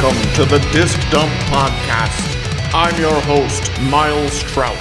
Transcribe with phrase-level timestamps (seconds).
[0.00, 2.72] Welcome to the Disc Dump Podcast.
[2.72, 4.80] I'm your host, Miles Trout,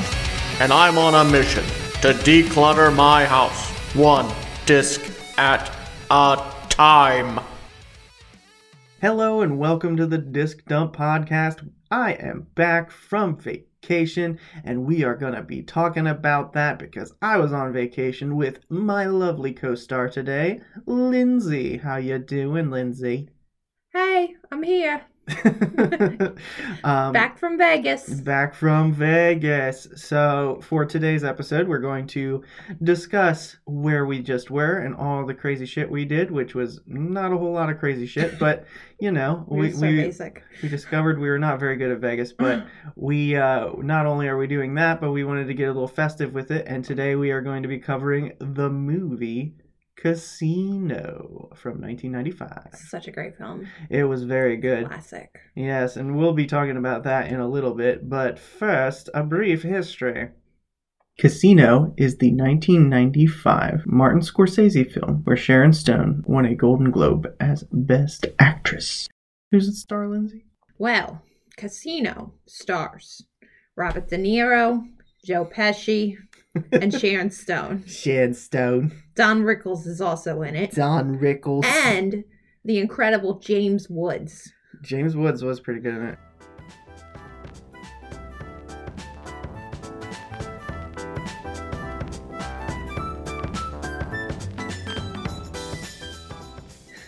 [0.60, 1.64] and I'm on a mission
[2.02, 4.32] to declutter my house, one
[4.68, 5.02] disc
[5.40, 5.72] at
[6.12, 7.40] a time.
[9.02, 11.68] Hello and welcome to the Disc Dump Podcast.
[11.90, 17.12] I am back from vacation and we are going to be talking about that because
[17.24, 21.78] I was on vacation with my lovely co-star today, Lindsay.
[21.78, 23.30] How you doing, Lindsay?
[23.98, 25.02] Hey, I'm here.
[26.84, 28.08] um, Back from Vegas.
[28.22, 29.88] back from Vegas.
[29.96, 32.44] So, for today's episode, we're going to
[32.84, 37.34] discuss where we just were and all the crazy shit we did, which was not
[37.34, 38.66] a whole lot of crazy shit, but
[39.00, 40.44] you know, We're so we, basic.
[40.62, 44.38] we discovered we were not very good at Vegas, but we uh, not only are
[44.38, 46.68] we doing that, but we wanted to get a little festive with it.
[46.68, 49.56] And today we are going to be covering the movie
[49.98, 52.70] Casino from 1995.
[52.76, 53.68] Such a great film.
[53.90, 54.88] It was very good.
[54.88, 55.36] Classic.
[55.56, 58.08] Yes, and we'll be talking about that in a little bit.
[58.08, 60.30] But first, a brief history.
[61.18, 67.64] Casino is the 1995 Martin Scorsese film where Sharon Stone won a Golden Globe as
[67.72, 69.08] Best Actress.
[69.52, 70.46] Who's the star, Lindsay?
[70.78, 71.24] Well,
[71.58, 73.24] Casino stars
[73.76, 74.84] Robert De Niro,
[75.26, 76.18] Joe Pesci,
[76.72, 77.84] and Sharon Stone.
[77.88, 80.72] Sharon Stone, Don Rickles is also in it.
[80.72, 82.24] Don Rickles, And
[82.66, 84.52] the incredible James Woods.
[84.82, 86.20] James Woods was pretty good in it.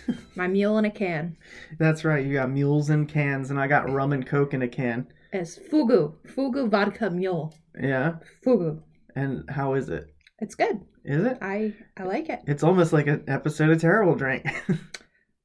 [0.35, 1.37] My mule in a can
[1.77, 2.25] That's right.
[2.25, 5.07] You got mules in cans, and I got rum and coke in a can.
[5.33, 6.13] is Fugu.
[6.27, 7.53] Fugu vodka mule.
[7.79, 8.15] Yeah.
[8.45, 8.81] Fugu.
[9.19, 10.07] And how is it?
[10.39, 10.79] It's good.
[11.03, 11.37] Is it?
[11.41, 12.39] I I like it.
[12.47, 14.45] It's almost like an episode of Terrible Drink.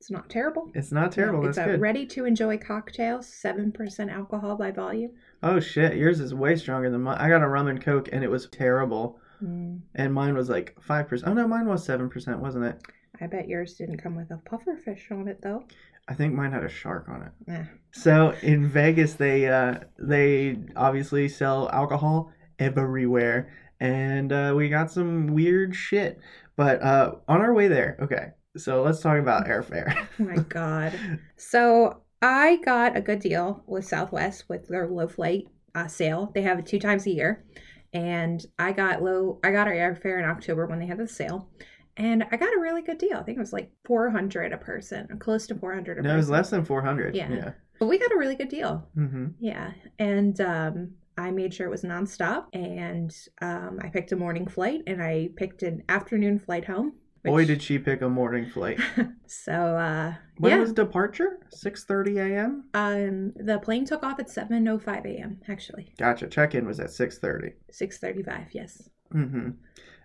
[0.00, 0.70] It's not terrible.
[0.74, 1.46] it's not terrible.
[1.46, 1.80] It's That's a good.
[1.80, 5.12] ready to enjoy cocktail, seven percent alcohol by volume.
[5.42, 7.16] oh shit, yours is way stronger than mine.
[7.18, 9.18] I got a rum and coke, and it was terrible.
[9.42, 11.30] Mm, And mine was like five percent.
[11.30, 12.82] Oh no, mine was seven percent, wasn't it?
[13.18, 15.64] I bet yours didn't come with a puffer fish on it though.
[16.06, 17.32] I think mine had a shark on it.
[17.50, 17.64] Eh.
[17.92, 25.28] So in Vegas, they uh, they obviously sell alcohol everywhere, and uh, we got some
[25.28, 26.18] weird shit.
[26.56, 28.28] But uh, on our way there, okay.
[28.56, 30.06] So let's talk about airfare.
[30.20, 30.98] Oh my god.
[31.36, 36.30] So I got a good deal with Southwest with their low flight uh, sale.
[36.34, 37.44] They have it two times a year,
[37.92, 39.40] and I got low.
[39.42, 41.50] I got our airfare in October when they had the sale,
[41.96, 43.16] and I got a really good deal.
[43.18, 46.08] I think it was like four hundred a person, close to four hundred a no,
[46.08, 46.14] person.
[46.14, 47.16] it was less than four hundred.
[47.16, 47.30] Yeah.
[47.32, 47.50] Yeah.
[47.80, 48.88] but we got a really good deal.
[48.94, 54.16] hmm Yeah, and um, I made sure it was nonstop, and um, I picked a
[54.16, 56.94] morning flight, and I picked an afternoon flight home.
[57.24, 58.78] Boy, did she pick a morning flight.
[59.26, 61.38] so uh, When yeah, was departure?
[61.50, 62.64] Six thirty a.m.
[62.74, 65.40] um, the plane took off at seven oh five a.m.
[65.48, 66.26] Actually, Gotcha.
[66.26, 67.52] Check-in was at six thirty.
[67.70, 68.48] six thirty five.
[68.52, 68.90] Yes.
[69.14, 69.50] Mm-hmm.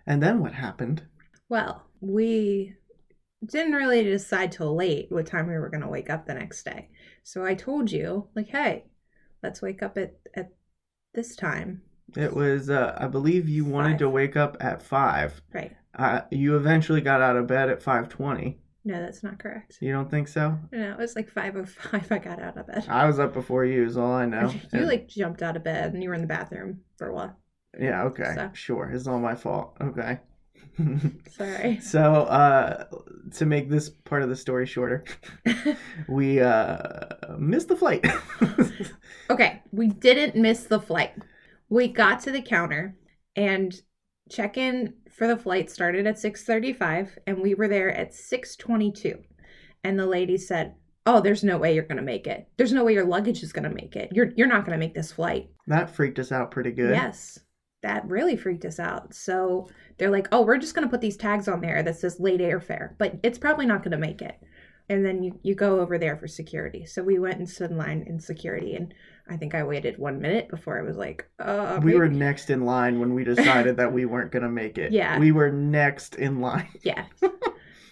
[0.06, 1.02] And then what happened?
[1.50, 2.74] Well, we
[3.44, 6.62] didn't really decide till late what time we were going to wake up the next
[6.64, 6.88] day.
[7.22, 8.86] So I told you, like, hey,
[9.42, 10.52] let's wake up at at
[11.14, 11.82] this time.
[12.16, 13.98] It was, uh, I believe, you wanted Five.
[14.00, 15.40] to wake up at five.
[15.52, 15.76] Right.
[15.94, 18.58] Uh, you eventually got out of bed at five twenty.
[18.84, 19.76] No, that's not correct.
[19.80, 20.58] You don't think so?
[20.72, 22.10] No, it was like five oh five.
[22.10, 22.86] I got out of bed.
[22.88, 23.84] I was up before you.
[23.84, 24.50] Is all I know.
[24.72, 27.14] you And- like jumped out of bed and you were in the bathroom for a
[27.14, 27.36] while.
[27.78, 28.04] yeah.
[28.04, 28.32] Okay.
[28.34, 28.90] So- Sure.
[28.90, 29.76] It's all my fault.
[29.80, 30.18] Okay.
[31.30, 31.80] Sorry.
[31.80, 32.84] so, uh,
[33.34, 35.04] to make this part of the story shorter,
[36.08, 38.04] we uh missed the flight.
[39.30, 41.14] okay, we didn't miss the flight.
[41.68, 42.96] We got to the counter
[43.36, 43.80] and
[44.30, 49.18] check-in for the flight started at 6:35 and we were there at 6:22.
[49.84, 50.74] And the lady said,
[51.06, 52.48] "Oh, there's no way you're going to make it.
[52.56, 54.10] There's no way your luggage is going to make it.
[54.12, 56.90] You're you're not going to make this flight." that freaked us out pretty good.
[56.90, 57.38] Yes.
[57.82, 59.14] That really freaked us out.
[59.14, 59.68] So
[59.98, 62.40] they're like, oh, we're just going to put these tags on there that says late
[62.40, 64.38] airfare, but it's probably not going to make it.
[64.90, 66.84] And then you, you go over there for security.
[66.84, 68.74] So we went and stood in line in security.
[68.74, 68.92] And
[69.28, 72.64] I think I waited one minute before I was like, uh, We were next in
[72.64, 74.90] line when we decided that we weren't going to make it.
[74.90, 75.16] Yeah.
[75.20, 76.68] We were next in line.
[76.82, 77.04] Yeah.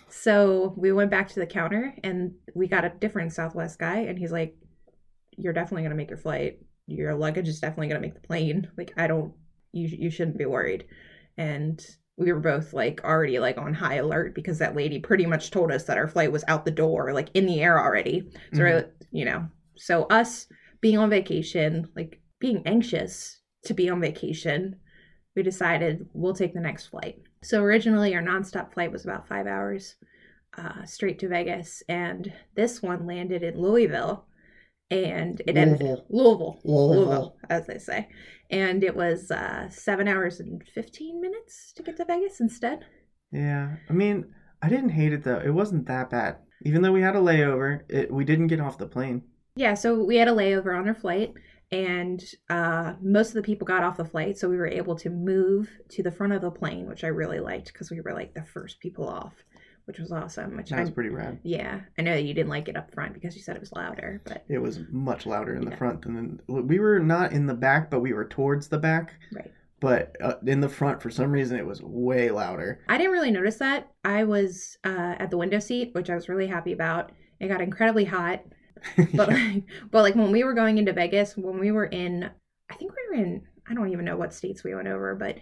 [0.09, 3.99] so we went back to the counter and we got a different Southwest guy.
[3.99, 4.57] And he's like,
[5.37, 6.59] you're definitely going to make your flight.
[6.89, 8.69] Your luggage is definitely going to make the plane.
[8.77, 9.33] Like, I don't,
[9.73, 10.87] you, you shouldn't be worried.
[11.37, 11.85] And
[12.17, 15.71] we were both like already like on high alert because that lady pretty much told
[15.71, 18.29] us that our flight was out the door, like in the air already.
[18.53, 20.47] So, we're, you know, so us
[20.81, 24.77] being on vacation, like being anxious to be on vacation,
[25.37, 27.21] we decided we'll take the next flight.
[27.43, 29.95] So originally our nonstop flight was about five hours
[30.57, 34.27] uh, straight to Vegas, and this one landed in Louisville,
[34.91, 36.07] and it ended Louisville.
[36.11, 37.05] Louisville, Louisville.
[37.05, 38.09] Louisville, as they say,
[38.51, 42.85] and it was uh, seven hours and fifteen minutes to get to Vegas instead.
[43.31, 44.33] Yeah, I mean,
[44.63, 45.43] I didn't hate it though.
[45.45, 46.37] It wasn't that bad.
[46.65, 49.23] Even though we had a layover, it, we didn't get off the plane.
[49.55, 51.35] Yeah, so we had a layover on our flight,
[51.71, 55.11] and uh, most of the people got off the flight, so we were able to
[55.11, 58.35] move to the front of the plane, which I really liked because we were like
[58.35, 59.35] the first people off,
[59.89, 60.57] which was awesome.
[60.57, 61.41] Which That I was pretty rad.
[61.43, 64.21] yeah, I know you didn't like it up front because you said it was louder,
[64.25, 67.91] but It was much louder in the front than we were not in the back,
[67.91, 69.15] but we were towards the back.
[69.33, 69.51] Right.
[69.81, 72.81] But uh, in the front, for some reason, it was way louder.
[72.89, 73.89] I didn't really notice that.
[74.05, 77.13] I was uh, at the window seat, which I was really happy about.
[77.41, 78.43] It got incredibly hot,
[79.15, 82.29] but like, but like when we were going into Vegas, when we were in,
[82.71, 85.39] I think we were in, I don't even know what states we went over, but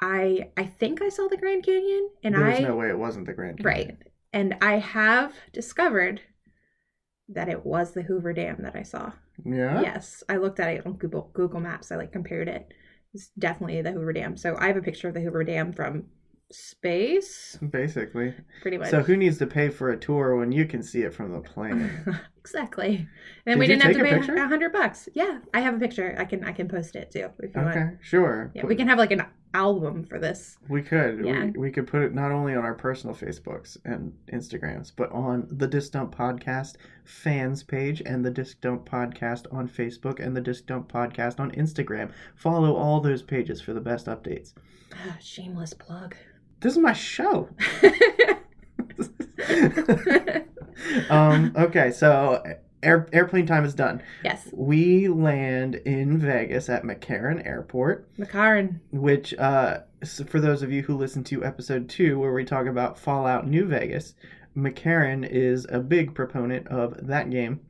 [0.00, 3.26] I I think I saw the Grand Canyon, and there I no way it wasn't
[3.26, 3.88] the Grand Canyon.
[3.88, 3.96] right,
[4.32, 6.20] and I have discovered
[7.28, 9.12] that it was the Hoover Dam that I saw.
[9.44, 9.80] Yeah.
[9.80, 11.90] Yes, I looked at it on Google Google Maps.
[11.90, 12.72] I like compared it.
[13.14, 14.36] It's definitely the Hoover Dam.
[14.36, 16.04] So I have a picture of the Hoover Dam from
[16.50, 18.34] space, Basically.
[18.62, 18.90] pretty much.
[18.90, 21.40] So who needs to pay for a tour when you can see it from the
[21.40, 21.90] plane?
[22.44, 23.08] exactly.
[23.46, 25.08] And Did we didn't have to pay a hundred bucks.
[25.14, 26.14] Yeah, I have a picture.
[26.18, 27.76] I can I can post it too if you want.
[27.76, 28.52] okay, sure.
[28.54, 29.24] Yeah, we can have like an
[29.54, 30.58] album for this.
[30.68, 31.24] We could.
[31.24, 31.46] Yeah.
[31.46, 35.46] We, we could put it not only on our personal Facebooks and Instagrams, but on
[35.50, 36.74] the Disc Dump Podcast
[37.04, 41.50] fans page and the Disc Dump Podcast on Facebook and the Disc Dump Podcast on
[41.52, 42.12] Instagram.
[42.34, 44.52] Follow all those pages for the best updates.
[44.92, 46.14] Ah, Shameless plug.
[46.60, 47.48] This is my show.
[51.10, 52.42] um, okay, so
[52.82, 54.02] air, airplane time is done.
[54.22, 58.08] yes, We land in Vegas at McCarran Airport.
[58.18, 58.80] McCarran.
[58.90, 59.80] which uh
[60.26, 63.64] for those of you who listen to episode 2 where we talk about Fallout New
[63.64, 64.14] Vegas,
[64.56, 67.60] McCarran is a big proponent of that game,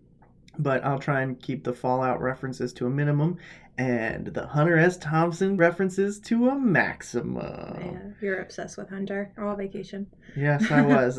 [0.58, 3.38] but I'll try and keep the Fallout references to a minimum
[3.76, 4.96] and the Hunter S.
[4.96, 7.76] Thompson references to a maximum.
[7.80, 9.32] Yeah, you're obsessed with Hunter.
[9.38, 10.06] All vacation.
[10.36, 11.18] Yes, I was.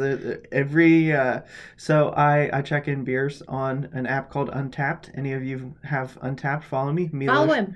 [0.51, 1.41] Every uh,
[1.77, 5.11] so I I check in beers on an app called Untappd.
[5.17, 6.63] Any of you have Untappd?
[6.63, 7.07] Follow me.
[7.07, 7.75] Follow Milosh him.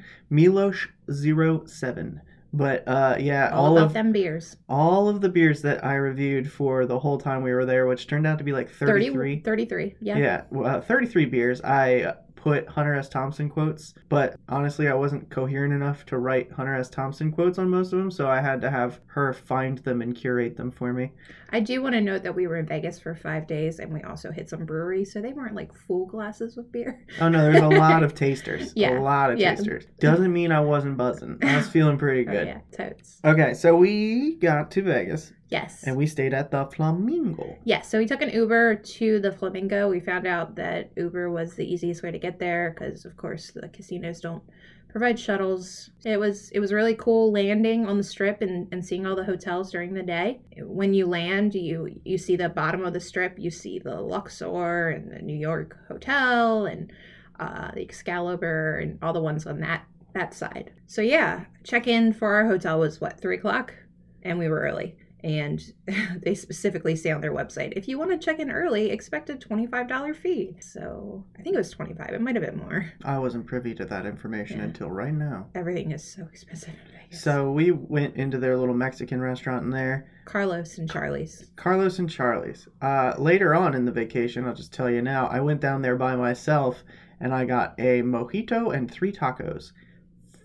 [1.07, 2.21] Milosh07.
[2.51, 4.57] But uh, yeah, All, all, of them beers.
[4.67, 8.07] all of the beers that I reviewed for the whole time we were there, which
[8.07, 9.39] turned out to be like 30, 33.
[9.41, 9.95] 33.
[10.01, 10.17] Yeah.
[10.17, 11.61] Yeah, well, uh, 33 beers.
[11.61, 13.09] I put Hunter S.
[13.09, 16.89] Thompson quotes, but honestly, I wasn't coherent enough to write Hunter S.
[16.89, 20.15] Thompson quotes on most of them, so I had to have her find them and
[20.15, 21.12] curate them for me.
[21.51, 24.01] I do want to note that we were in Vegas for five days and we
[24.04, 27.06] also hit some breweries, so they weren't like full glasses with beer.
[27.19, 28.74] Oh no, there's a lot of tasters.
[28.75, 29.56] Yeah, A lot of yeah.
[29.56, 29.86] tasters.
[30.00, 31.38] Doesn't mean I wasn't buzzing.
[31.42, 32.48] I was feeling pretty Oh, good.
[32.48, 33.19] yeah, totes.
[33.25, 35.84] Okay, so we got to Vegas Yes.
[35.84, 37.57] and we stayed at the Flamingo.
[37.63, 39.90] Yes, so we took an Uber to the Flamingo.
[39.90, 43.51] We found out that Uber was the easiest way to get there because, of course,
[43.51, 44.44] the casinos don't
[44.89, 45.91] provide shuttles.
[46.03, 49.24] It was it was really cool landing on the strip and, and seeing all the
[49.24, 50.41] hotels during the day.
[50.57, 53.39] When you land, you you see the bottom of the strip.
[53.39, 56.91] You see the Luxor and the New York Hotel and
[57.39, 60.71] uh, the Excalibur and all the ones on that that side.
[60.88, 63.74] So yeah, check in for our hotel was what three o'clock,
[64.24, 65.73] and we were early and
[66.23, 69.33] they specifically say on their website if you want to check in early expect a
[69.33, 73.45] $25 fee so i think it was 25 it might have been more I wasn't
[73.47, 74.65] privy to that information Yeah.
[74.65, 75.47] until right now.
[75.55, 77.21] everything is so expensive in Vegas.
[77.21, 82.09] So we went into their little Mexican restaurant in there, carlos and charlie's Carlos and
[82.09, 82.67] Charlie's.
[82.81, 85.95] Uh, later on in the vacation, I'll just tell you now, I went down there
[85.95, 86.83] by myself
[87.19, 89.71] and I got a mojito and three tacos.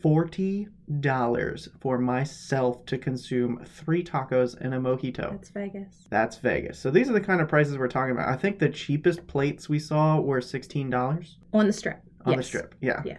[0.02, 0.68] Forty
[1.00, 5.30] dollars for myself to consume three tacos and a mojito.
[5.30, 6.78] that's vegas That's Vegas.
[6.78, 8.28] So these are the kind of prices we're talking about.
[8.28, 12.42] I think the cheapest plates we saw were sixteen dollars on the strip on the
[12.42, 12.74] strip.
[12.80, 13.02] Yeah.
[13.04, 13.18] Yeah.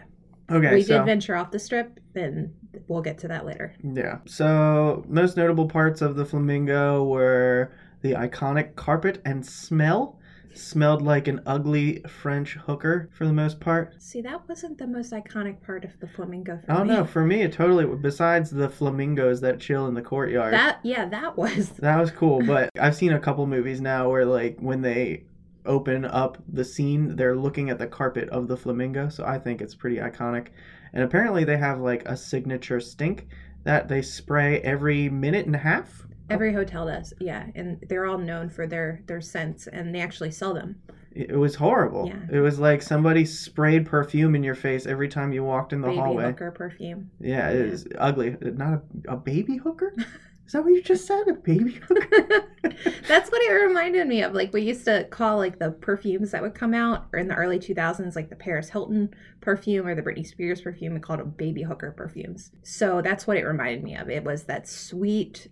[0.51, 0.75] Okay.
[0.75, 2.53] we so did venture off the strip and
[2.87, 4.19] we'll get to that later yeah.
[4.25, 10.19] So most notable parts of the flamingo were the iconic carpet and smell.
[10.57, 13.93] Smelled like an ugly French hooker for the most part.
[14.01, 16.93] see that wasn't the most iconic part of the flamingo for I don't me.
[16.93, 17.05] know.
[17.05, 17.85] For me, it totally.
[17.85, 22.41] Besides the flamingos that chill in the courtyard, that yeah that was That was cool,
[22.45, 25.25] but I've seen a couple movies now where like when they
[25.65, 29.61] open up the scene, they're looking at the carpet of the flamingo, so I think
[29.61, 30.47] it's pretty iconic.
[30.93, 33.27] And apparently they have like a signature stink
[33.63, 36.04] that they spray every minute and a half.
[36.29, 36.33] Oh.
[36.33, 40.31] every hotel does yeah and they're all known for their their scents and they actually
[40.31, 40.75] sell them
[41.13, 42.07] It it was horrible.
[42.07, 42.37] Yeah.
[42.37, 45.87] It was like somebody sprayed perfume in your face every time you walked in the
[45.87, 46.23] baby hallway.
[46.23, 47.73] Baby hooker perfume Yeah, it Yeah.
[47.73, 48.33] is ugly.
[48.45, 48.73] Uh, not
[49.07, 49.93] a, a baby hooker?
[50.47, 51.27] Is that what you just said?
[51.27, 52.43] A baby hooker?
[53.07, 54.33] That's what it reminded me of.
[54.33, 57.33] Like we used to call like the perfumes that would come out or in the
[57.33, 59.09] early 2000s, like the Paris Hilton
[59.41, 60.93] perfume or the Britney Spears perfume.
[60.93, 62.51] We called them baby hooker perfumes.
[62.61, 64.07] So that's what it reminded me of.
[64.07, 65.47] It was that sweet,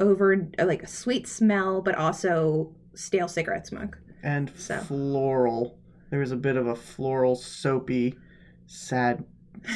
[0.00, 3.98] over uh, like a sweet smell, but also stale cigarette smoke.
[4.22, 4.78] and So.
[4.78, 5.78] floral.
[6.10, 8.14] There was a bit of a floral, soapy,
[8.66, 9.24] sad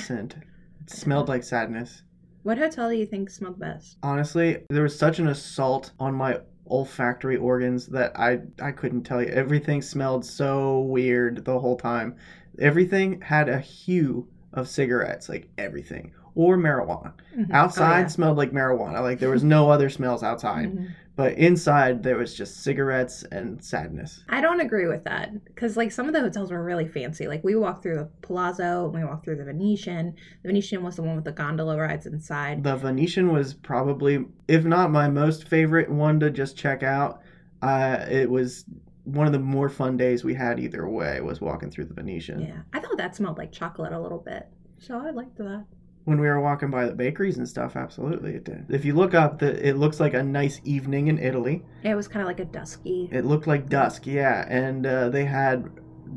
[0.05, 0.37] scent.
[0.81, 2.03] It smelled like sadness.
[2.45, 3.99] What hotel do you think smelled best?
[4.03, 6.39] Honestly, there was such an assault on my
[6.71, 9.29] olfactory organs that I I couldn't tell you.
[9.29, 12.17] Everything smelled so weird the whole time.
[12.59, 17.13] Everything had a hue of cigarettes, like everything, or marijuana.
[17.37, 17.51] Mhm.
[17.51, 18.07] Outside Oh, yeah.
[18.07, 19.03] smelled like marijuana.
[19.03, 20.73] Like there was no other smells outside.
[20.73, 20.87] Mhm.
[21.17, 24.23] But inside there was just cigarettes and sadness.
[24.29, 27.27] I don't agree with that because like some of the hotels were really fancy.
[27.27, 30.15] Like we walked through the Palazzo and we walked through the Venetian.
[30.45, 32.63] The Venetian was the one with the gondola rides inside.
[32.63, 37.21] The Venetian was probably, if not my most favorite one to just check out.
[37.63, 38.65] Uh, it was
[39.03, 42.39] one of the more fun days we had either way was walking through the Venetian.
[42.43, 44.47] Yeah, I thought that smelled like chocolate a little bit,
[44.79, 45.65] so I liked that.
[46.09, 48.65] When we were walking by the bakeries and stuff, absolutely it did.
[48.71, 51.63] If you look up, the, it looks like a nice evening in Italy.
[51.83, 53.11] It was kind of like a dusky.
[53.13, 55.69] It looked like dusk, yeah, and uh, they had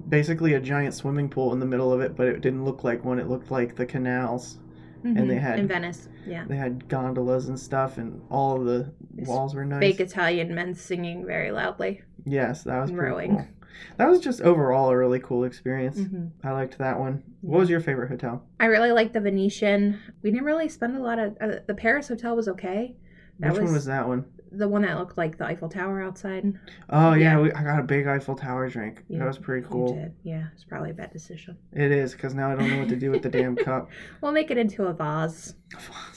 [0.08, 3.04] basically a giant swimming pool in the middle of it, but it didn't look like
[3.04, 3.20] one.
[3.20, 4.60] It looked like the canals.
[5.04, 6.08] Mhm, they had- in Venice.
[6.26, 9.82] Yeah, They had gondolas and stuff, and all of the It's walls were nice.
[9.82, 12.00] fake Italian men singing very loudly.
[12.24, 13.32] Yes, that was Rowing.
[13.32, 13.48] cool.
[13.98, 15.98] That was just overall a really cool experience.
[16.00, 17.24] hmm I liked that one.
[17.42, 18.44] What was your favorite hotel?
[18.60, 20.00] I really liked the Venetian.
[20.22, 21.38] We didn't really spend a lot of.
[21.42, 22.96] Uh, the Paris hotel was okay.
[23.40, 24.26] That Which one was- was that one?
[24.54, 26.54] The one that looked like the Eiffel Tower outside.
[26.90, 27.40] Oh yeah, Yeah.
[27.40, 29.02] we, I got a big Eiffel Tower drink.
[29.08, 29.96] You- that was pretty You cool.
[29.96, 30.14] did.
[30.24, 31.58] Yeah, it's probably a bad decision.
[31.72, 33.90] It is because now I don't know what to do with the damn cup.
[34.20, 35.56] We'll make it into a vase.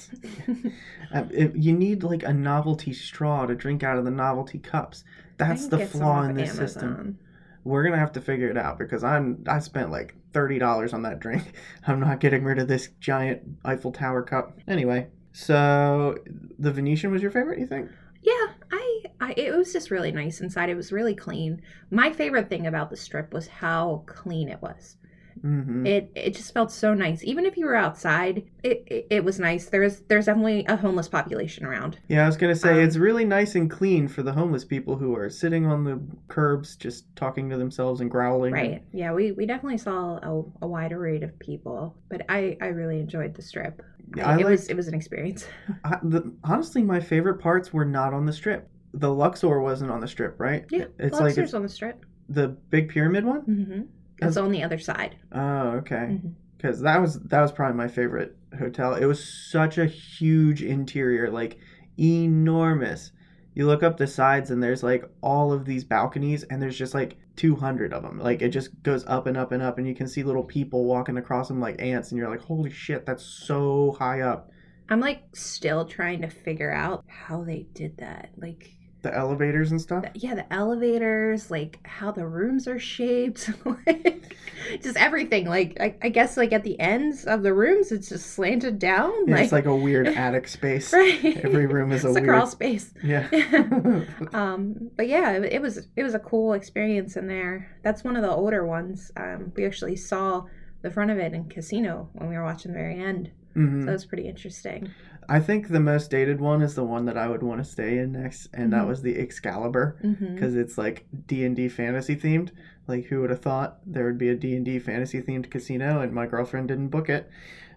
[1.14, 5.04] Uh, if- you need like a novelty straw to drink out of the novelty cups.
[5.36, 6.66] That's the flaw in this Amazon.
[6.68, 7.18] system.
[7.64, 11.02] We're gonna have to figure it out because I'm I spent like thirty dollars on
[11.02, 11.54] that drink.
[11.86, 14.58] I'm not getting rid of this giant Eiffel Tower cup.
[14.68, 16.16] Anyway, so
[16.58, 17.90] the Venetian was your favorite, you think?
[18.22, 20.70] Yeah, I, I it was just really nice inside.
[20.70, 21.60] It was really clean.
[21.90, 24.96] My favorite thing about the strip was how clean it was.
[25.44, 25.86] Mm-hmm.
[25.86, 27.22] It it just felt so nice.
[27.22, 29.66] Even if you were outside, it it, it was nice.
[29.66, 31.98] There's there's definitely a homeless population around.
[32.08, 34.96] Yeah, I was gonna say Um, it's really nice and clean for the homeless people
[34.96, 38.52] who are sitting on the curbs, just talking to themselves and growling.
[38.54, 38.82] Right.
[38.92, 42.98] Yeah, we, we definitely saw a, a wide array of people, but I, I really
[42.98, 43.82] enjoyed the strip.
[44.16, 45.46] Yeah, I it was it was an experience.
[45.84, 48.70] I, the, honestly, my favorite parts were not on the strip.
[48.94, 50.64] The Luxor wasn't on the strip, right?
[50.70, 52.04] Yeah, it's Luxor's like it's on the strip.
[52.28, 53.42] the big pyramid one.
[53.42, 53.82] Mm-hmm.
[54.28, 55.16] It's on the other side.
[55.32, 55.96] Oh, okay.
[55.96, 56.28] Mm-hmm.
[56.56, 58.94] Because that was that was probably my favorite hotel.
[58.94, 61.58] It was such a huge interior, like
[61.98, 63.12] enormous.
[63.54, 66.94] You look up the sides and there's like all of these balconies and there's just
[66.94, 68.18] like 200 of them.
[68.18, 70.84] Like it just goes up and up and up and you can see little people
[70.84, 74.50] walking across them like ants and you're like, "Holy shit, that's so high up."
[74.88, 78.30] I'm like still trying to figure out how they did that.
[78.36, 80.04] Like The elevators and stuff.
[80.14, 83.50] yeah, the elevators, like how the rooms are shaped,
[83.86, 84.34] like
[84.82, 85.46] just everything.
[85.46, 89.12] Like I, I guess like at the ends of the rooms, it's just slanted down.
[89.28, 90.90] Yeah, like, it's like a weird attic space.
[90.92, 91.22] right.
[91.44, 92.94] Every room is a it's a weird crawl space.
[93.02, 93.28] Yeah.
[94.32, 98.16] um but yeah it, it was it was a cool experience in there that's one
[98.16, 100.44] of the older ones um we actually saw
[100.82, 103.84] the front of it in casino when we were watching the very end Mhm.
[103.84, 104.90] so it was pretty interesting
[105.28, 107.98] I think the most dated one is the one that I would want to stay
[107.98, 108.88] in next, and that Mhm.
[108.88, 109.96] was the Excalibur
[110.34, 112.50] because it's like D and D fantasy themed.
[112.86, 116.00] Like, who would have thought there would be a D and D fantasy themed casino,
[116.00, 117.30] and my girlfriend didn't book it.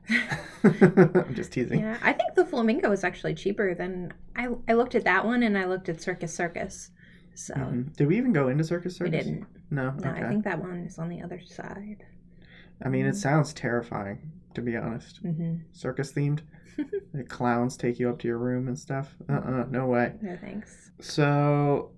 [0.64, 1.80] I'm just teasing.
[1.82, 5.44] yeah i think the flamingo is actually cheaper than i i looked at that one
[5.44, 6.92] and i looked at circus circus
[7.36, 7.94] so Mhm.
[7.98, 9.12] Did we even go into Circus Circus?
[9.12, 9.92] we didn't No.
[10.02, 10.24] no okay.
[10.24, 12.06] i think that one is on the other side
[12.82, 13.18] I mean, it Mhm.
[13.18, 14.20] sounds terrifying
[14.58, 15.18] to be honest.
[15.20, 16.42] hmm Circus themed.
[17.14, 19.16] the clowns take you up to your room and stuff.
[19.30, 20.14] Uh uh no way.
[20.22, 21.92] no thanks So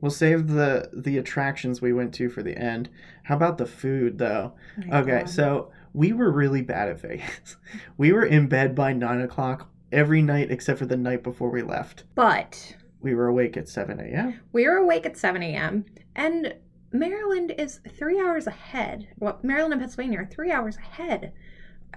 [0.00, 2.88] we'll save the the attractions we went to for the end.
[3.24, 4.52] How about the food though?
[4.92, 5.30] Okay, God.
[5.30, 7.56] so we were really bad at Vegas.
[7.96, 11.62] We were in bed by nine o'clock every night except for the night before we
[11.62, 12.04] left.
[12.14, 14.40] but We were awake at seven a.m.
[14.52, 15.84] We were awake at 7 a.m.
[16.16, 16.54] and
[16.92, 19.08] Maryland is three hours ahead.
[19.18, 21.32] Well, Maryland and Pennsylvania are three hours ahead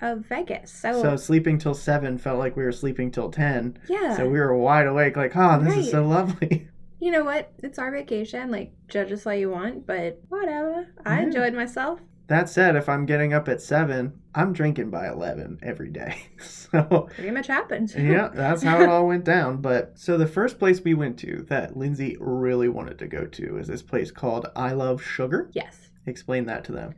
[0.01, 0.71] of Vegas.
[0.71, 3.77] So, So sleeping till seven felt like we were sleeping till ten.
[3.89, 6.67] yeah, So we were wide awake, like, oh, this is so lovely.
[6.99, 7.51] you know what?
[7.59, 8.49] It's our vacation.
[8.51, 10.87] Like, judge us all you want, but whatever.
[11.05, 11.23] I Yeah.
[11.25, 11.99] enjoyed myself.
[12.27, 16.15] That said, if I'm getting up at seven, I'm drinking by eleven every day.
[16.39, 17.91] so Pretty much happened.
[17.97, 19.61] yeah, that's how it all went down.
[19.61, 23.57] But so the first place we went to that Lindsay really wanted to go to
[23.57, 25.49] is this place called I Love Sugar.
[25.53, 25.89] yes.
[26.05, 26.93] Explain that to them.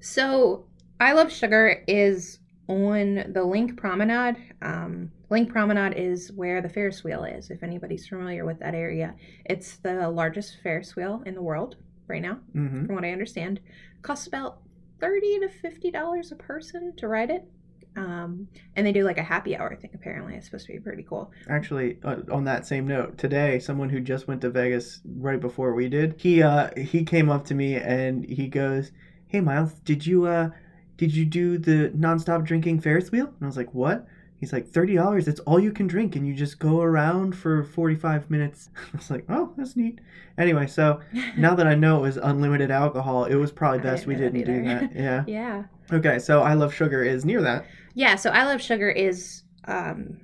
[0.00, 0.64] So,
[1.02, 4.36] I Love Sugar is on the LINQ Promenade.
[4.62, 9.16] Um, LINQ Promenade is where the Ferris wheel is, if anybody's familiar with that area.
[9.44, 11.74] It's the largest Ferris wheel in the world
[12.06, 13.58] right now, hmm from what I understand.
[14.02, 14.58] costs about
[15.00, 17.50] 30 to $50 a person to ride it.
[17.96, 20.36] Um, and they do like a happy hour thing, apparently.
[20.36, 21.32] It's supposed to be pretty cool.
[21.48, 25.74] Actually, uh, on that same note, today someone who just went to Vegas right before
[25.74, 28.92] we did, he uh he came up to me and he goes,
[29.26, 30.50] "Hey Miles, did you uh
[30.96, 34.06] did you do the nonstop drinking Ferris wheel?" And I was like, "What?"
[34.36, 35.24] He's like, thirty dollars.
[35.26, 39.10] that's all you can drink, and you just go around for forty-five minutes." I was
[39.10, 40.00] like, "Oh, that's neat."
[40.36, 41.00] Anyway, so
[41.36, 44.64] now that I know it was unlimited alcohol, it was probably best we didn't do
[44.64, 44.94] that that.
[44.94, 45.24] Yeah.
[45.26, 45.64] yeah.
[45.92, 47.66] Okay, so I love sugar is near that.
[47.94, 50.18] Yeah, so I Love Sugar is um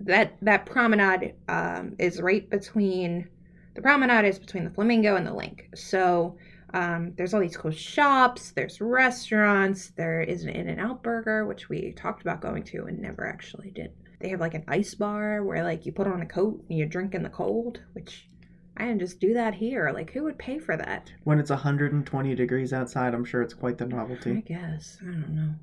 [0.00, 3.28] that that promenade um is right between
[3.74, 5.76] the promenade is between the flamingo and the LINQ.
[5.76, 6.36] So
[6.74, 11.46] um there's all these cool shops, there's restaurants, there is an In and Out burger,
[11.46, 13.92] which we talked about going to and never actually did.
[14.20, 16.86] They have like an ice bar where like you put on a coat and you
[16.86, 18.28] drink in the cold, which
[18.76, 19.90] I didn't just do that here.
[19.92, 21.12] Like who would pay for that?
[21.24, 24.32] When it's 120 degrees outside, I'm sure it's quite the novelty.
[24.32, 24.98] I guess.
[25.00, 25.54] I don't know.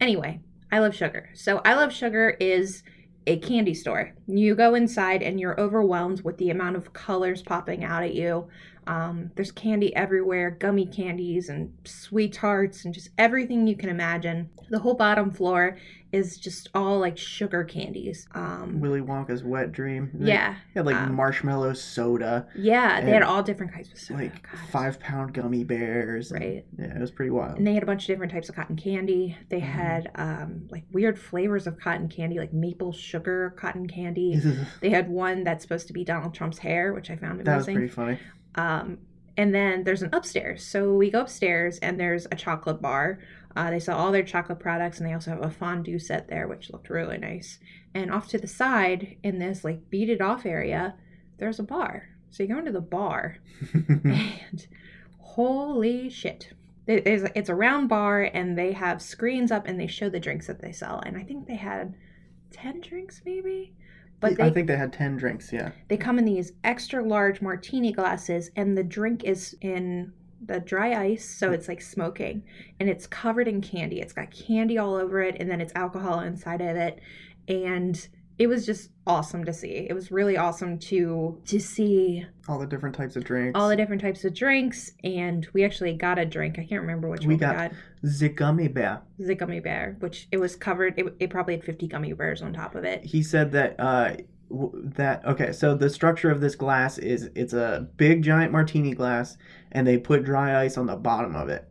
[0.00, 0.40] Anyway,
[0.72, 1.30] I Love Sugar.
[1.34, 2.82] So, I Love Sugar is
[3.26, 4.12] a candy store.
[4.26, 8.48] You go inside and you're overwhelmed with the amount of colors popping out at you.
[8.86, 14.50] Um, there's candy everywhere gummy candies and sweet tarts and just everything you can imagine.
[14.70, 15.76] The whole bottom floor
[16.10, 18.26] is just all like sugar candies.
[18.34, 20.10] Um, Willy Wonka's wet dream.
[20.14, 20.54] They yeah.
[20.74, 23.00] had like um, marshmallow soda, Yeah.
[23.00, 24.22] They had all different kinds of soda.
[24.22, 26.30] like God, five pound gummy bears.
[26.30, 26.64] and- Right.
[26.78, 27.58] Yeah, it was pretty wild.
[27.58, 29.36] And they had a bunch of different types of cotton candy.
[29.50, 29.62] They Mhm.
[29.64, 34.40] had um, like weird flavors of cotton candy, like maple sugar cotton candy.
[34.80, 37.64] They had one that's supposed to be Donald Trump's hair, which I found that was
[37.66, 38.18] pretty funny.
[38.54, 38.98] Um,
[39.36, 40.64] and then there's an upstairs.
[40.64, 43.18] So we go upstairs and there's a chocolate bar.
[43.56, 46.46] Uh, they sell all their chocolate products and they also have a fondue set there,
[46.46, 47.58] which looked really nice.
[47.94, 50.94] And off to the side, in this like beaded off area,
[51.38, 52.08] there's a bar.
[52.30, 53.38] So you go into the bar
[53.72, 54.66] and
[55.18, 56.52] holy shit.
[56.86, 60.46] There- it's a round bar and they have screens up and they show the drinks
[60.48, 61.00] that they sell.
[61.04, 61.94] And I think they had
[62.52, 63.74] 10 drinks maybe.
[64.30, 65.70] But they I think they had 10 drinks, yeah.
[65.88, 70.12] they come in these extra large martini glasses, and the drink is in
[70.46, 72.42] the dry ice, so it's like smoking,
[72.78, 74.00] and it's covered in candy.
[74.00, 77.00] It's got candy all over it, and then it's alcohol inside of it,
[77.48, 79.86] and it was just awesome to see.
[79.88, 83.58] It was really awesome to to see All the different types of drinks.
[83.58, 86.58] all the different types of drinks, and we actually got a drink.
[86.58, 87.72] I can't remember which We one got- we got.
[88.02, 89.00] The gummy bear.
[89.18, 90.94] The gummy bear, which it was covered.
[90.98, 93.04] It, it probably had fifty gummy bears on top of it.
[93.04, 94.16] He said that, uh,
[94.50, 98.92] w- that, okay, so the structure of this glass is it's a big giant martini
[98.94, 99.38] glass,
[99.72, 101.66] and they put dry ice on the bottom of it.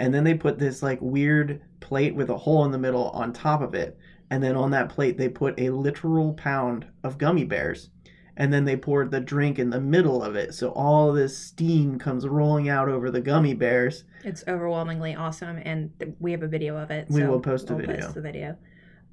[0.00, 3.32] And then they put this like weird plate with a hole in the middle on
[3.32, 3.96] top of it.
[4.30, 7.90] And then on that plate, they put a literal pound of gummy bears.
[8.36, 10.54] And then they poured the drink in the middle of it.
[10.54, 14.04] So all this steam comes rolling out over the gummy bears.
[14.22, 17.08] It's overwhelmingly awesome, and th- we have a video of it.
[17.08, 18.02] We so will post a we'll video.
[18.02, 18.56] Post the video.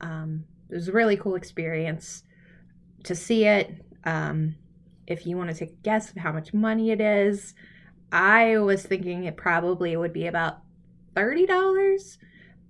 [0.02, 2.24] Um, it was a really cool experience
[3.04, 3.84] to see it.
[4.04, 4.56] Um,
[5.08, 7.56] if you want to take a guess of how much money it is,
[8.12, 10.60] I was thinking it probably would be about
[11.16, 12.20] thirty dollars.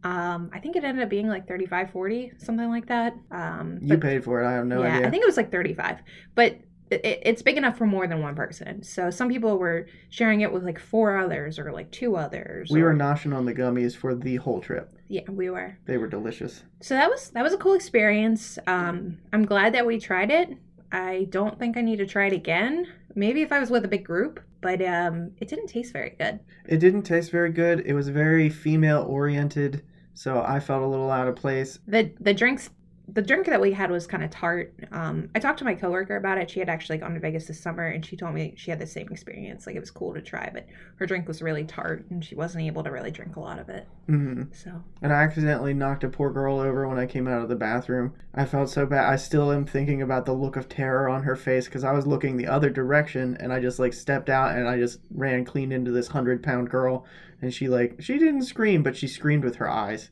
[0.05, 3.15] Um, I think it ended up being like 35 40 something like that.
[3.31, 4.47] Um, You but- paid for it.
[4.47, 5.07] I have no yeah, idea.
[5.07, 5.97] I think it was like 35.
[6.35, 6.59] But
[6.91, 8.83] it, it's big enough for more than one person.
[8.83, 12.69] So some people were sharing it with like four others or like two others.
[12.69, 14.95] we or- were noshing on the gummies for the whole trip.
[15.07, 15.75] Yeah, we were.
[15.85, 16.63] They were delicious.
[16.81, 18.57] So that was that was a cool experience.
[18.67, 20.49] Um, I'm glad that we tried it.
[20.91, 22.87] I don't think I need to try it again.
[23.15, 26.39] Maybe if I was with a big group, but um, it didn't taste very good.
[26.67, 27.81] It didn't taste very good.
[27.85, 29.83] It was very female oriented,
[30.15, 31.79] so I felt a little out of place.
[31.87, 32.69] the The drinks,
[33.07, 34.73] the drink that we had was kind of tart.
[34.91, 36.49] Um, I talked to my coworker about it.
[36.49, 38.87] She had actually gone to Vegas this summer, and she told me she had the
[38.87, 39.67] same experience.
[39.67, 40.65] Like it was cool to try, but
[40.97, 43.69] her drink was really tart, and she wasn't able to really drink a lot of
[43.69, 43.87] it.
[44.07, 47.49] hmm So And I accidentally knocked a poor girl over when I came out of
[47.49, 48.13] the bathroom.
[48.33, 49.05] I felt so bad.
[49.05, 52.07] I still am thinking about the look of terror on her face because I was
[52.07, 55.71] looking the other direction and I just like stepped out and I just ran clean
[55.71, 57.05] into this hundred pound girl.
[57.45, 60.09] And she like, she didn't scream, but she screamed with her eyes.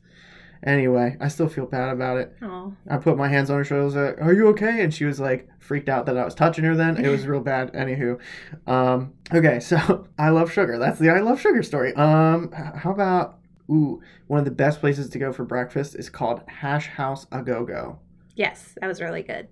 [0.62, 2.36] Anyway, I still feel bad about it.
[2.40, 3.96] oh, I put my hands on her shoulders.
[3.96, 4.84] Like, Are you okay?
[4.84, 6.76] And she was like freaked out that I was touching her.
[6.76, 7.72] Then it was real bad.
[7.72, 8.20] Anywho,
[8.68, 9.58] um, okay.
[9.58, 10.78] So I love sugar.
[10.78, 11.92] That's the I love sugar story.
[11.94, 16.42] Um, how about Ooh, one of the best places to go for breakfast is called
[16.46, 17.98] Hash House A Go Go.
[18.36, 19.48] Yes, that was really good.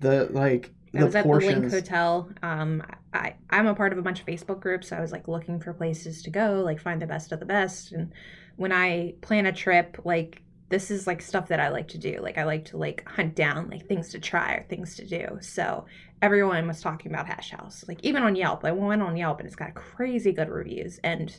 [0.00, 1.70] The like I was at the LINQ.
[1.70, 2.30] Hotel.
[2.42, 2.82] Um,
[3.12, 5.60] I I'm a part of a bunch of Facebook groups, so I was like looking
[5.60, 7.92] for places to go, like find the best of the best.
[7.92, 8.12] And
[8.56, 12.18] when I plan a trip, like this is like stuff that I like to do.
[12.20, 15.38] Like I like to like hunt down like things to try or things to do.
[15.40, 15.86] So
[16.22, 17.84] everyone was talking about Hash House.
[17.86, 20.98] Like even on Yelp, I went on Yelp and it's got crazy good reviews.
[21.04, 21.34] And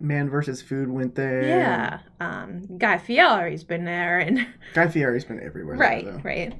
[0.00, 1.42] Man versus Food went there.
[1.42, 5.76] yeah, um, Guy Fieri's been there, and Guy Fieri's been everywhere.
[5.76, 6.20] right, though.
[6.24, 6.54] right.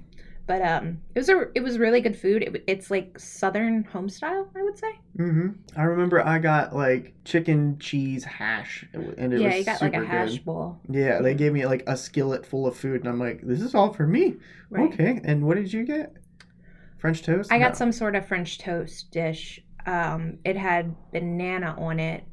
[0.46, 2.42] But um, it was a it was really good food.
[2.42, 4.98] It, it's like Southern home style, I would say.
[5.18, 5.48] Mm-hmm.
[5.74, 9.94] I remember I got like chicken cheese hash, and it yeah, was you got like
[9.94, 10.44] a hash good.
[10.44, 10.78] bowl.
[10.90, 13.74] Yeah, they gave me like a skillet full of food, and I'm like, this is
[13.74, 14.34] all for me.
[14.68, 14.92] Right.
[14.92, 16.14] Okay, and what did you get?
[16.98, 17.52] French toast?
[17.52, 19.60] I got some sort of French toast dish.
[19.86, 22.24] Um, it had banana on it.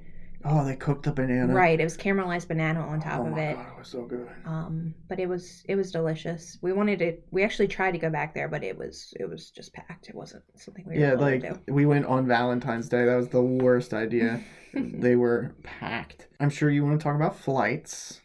[0.44, 1.54] Oh, they cooked the banana.
[1.54, 3.56] Right, it was caramelized banana on top oh of it.
[3.56, 4.28] god, it was so good.
[4.46, 6.58] Um, but it was it was delicious.
[6.62, 7.18] We wanted to.
[7.32, 10.10] We actually tried to go back there, but it was it was just packed.
[10.10, 11.60] It wasn't something we Yeah, like to do.
[11.68, 13.06] we went on Valentine's Day.
[13.06, 14.42] That was the worst idea.
[14.74, 16.28] they were packed.
[16.40, 18.22] I'm sure you want to talk about flights.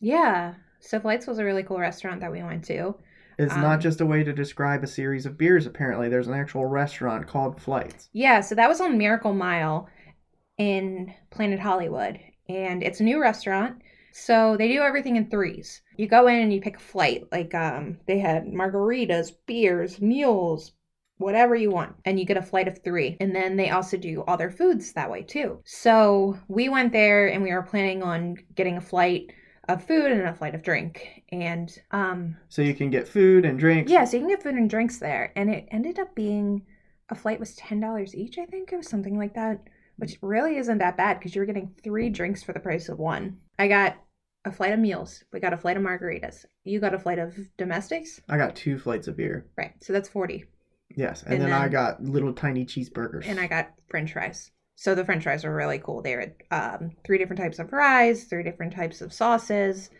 [0.00, 0.54] Yeah.
[0.80, 2.94] So Flights was a really cool restaurant that we went to.
[3.38, 6.08] It's Um, not just a way to describe a series of beers, apparently.
[6.08, 8.10] There's an actual restaurant called Flights.
[8.12, 9.88] Yeah, so that was on Miracle Mile
[10.58, 12.18] in Planet Hollywood.
[12.48, 13.82] And it's a new restaurant.
[14.12, 15.82] So they do everything in threes.
[15.96, 17.24] You go in and you pick a flight.
[17.32, 20.72] Like um they had margaritas, beers, mules,
[21.18, 21.96] whatever you want.
[22.04, 23.16] And you get a flight of three.
[23.20, 25.60] And then they also do all their foods that way too.
[25.64, 29.32] So we went there and we were planning on getting a flight
[29.68, 31.24] of food and a flight of drink.
[31.32, 33.90] And um So you can get food and drinks.
[33.90, 35.32] yeah, so you can get food and drinks there.
[35.36, 36.62] And it ended up being
[37.08, 39.60] a flight was ten dollars each, I think, or something like that.
[39.96, 43.38] Which really isn't that bad because you're getting three drinks for the price of one.
[43.58, 43.96] I got
[44.44, 45.22] a flight of meals.
[45.32, 46.44] We got a flight of margaritas.
[46.64, 48.20] You got a flight of domestics?
[48.28, 49.46] I got two flights of beer.
[49.56, 49.72] Right.
[49.80, 50.44] So that's forty.
[50.96, 51.22] Yes.
[51.22, 53.26] And, And then, I got little tiny cheeseburgers.
[53.26, 54.50] And I got French fries.
[54.76, 56.02] So the French fries were really cool.
[56.02, 59.90] They were um, three different types of fries, three different types of sauces.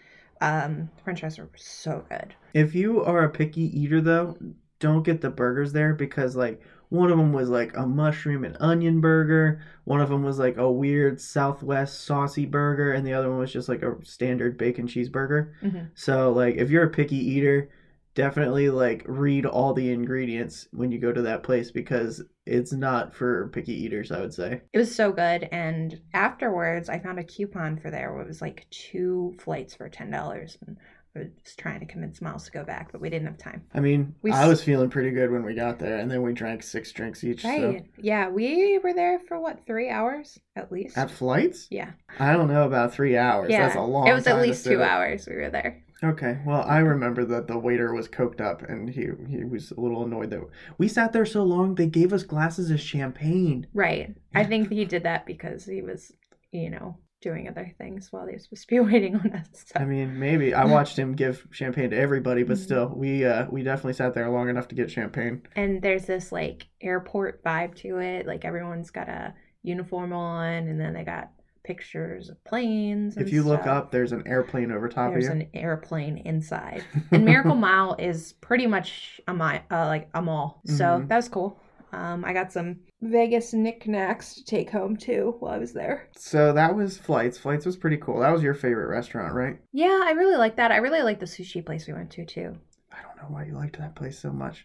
[0.41, 2.35] Um, French fries were so good.
[2.53, 4.37] If you are a picky eater, though,
[4.81, 6.61] don't get the burgers there because, like,
[6.95, 9.61] one of them was like a mushroom and onion burger.
[9.85, 13.53] One of them was like a weird Southwest saucy burger, and the other one was
[13.53, 15.53] just like a standard bacon cheeseburger.
[15.63, 15.91] Mhm.
[15.95, 17.69] So, like, if you're a picky eater,
[18.15, 23.13] definitely like read all the ingredients when you go to that place because it's not
[23.13, 24.13] for picky eaters.
[24.13, 24.63] I would say.
[24.73, 25.49] It was so good.
[25.51, 29.89] And afterwards, I found a coupon for there where it was like two flights for
[29.89, 30.59] ten dollars.
[30.67, 30.77] And
[31.19, 33.63] was trying to convince Miles to go back, but we didn't have time.
[33.73, 36.23] I mean, We I s- was feeling pretty good when we got there, and then
[36.23, 37.43] we drank six drinks each.
[37.43, 37.49] So.
[37.49, 37.87] Right?
[37.99, 40.99] Yeah, we were there for what three hours at least.
[40.99, 41.69] At flights?
[41.71, 43.51] yeah, I don't know about three hours.
[43.51, 43.63] yeah.
[43.63, 44.09] That's a long.
[44.09, 45.81] it was at time to least two at- hours we were there.
[46.03, 49.81] Okay, well, I remember that the waiter was coked up, and he he was a
[49.81, 50.41] little annoyed that
[50.77, 51.77] we sat there so long.
[51.77, 53.69] They gave us glasses of champagne.
[53.73, 54.15] Right.
[54.35, 56.13] I think he did that because he was,
[56.51, 59.49] you know, doing other things while they were supposed to be waiting on us.
[59.67, 59.81] So.
[59.81, 62.61] I mean, maybe I watched him give champagne to everybody, but Mhm.
[62.63, 65.43] still, we uh we definitely sat there long enough to get champagne.
[65.57, 68.27] and there's this like airport vibe to it.
[68.27, 71.31] Like everyone's got a uniform on, and then they got
[71.65, 73.17] pictures of planes.
[73.17, 75.39] If you look up, there's an airplane over top there's of you.
[75.41, 76.85] There's an airplane inside.
[77.11, 81.09] And Miracle Mile is pretty much a mi- uh, like a mall, so Mhm.
[81.09, 81.59] that was cool.
[81.93, 86.09] Um, I got some Vegas knickknacks to take home too while I was there.
[86.17, 87.39] so that was flights.
[87.39, 88.21] Flights was pretty cool.
[88.21, 89.59] That was your favorite restaurant, right?
[89.73, 90.73] Yeah, I really like that.
[90.73, 92.57] I really like the sushi place we went to too.
[92.93, 94.65] I don't know why you liked that place so much.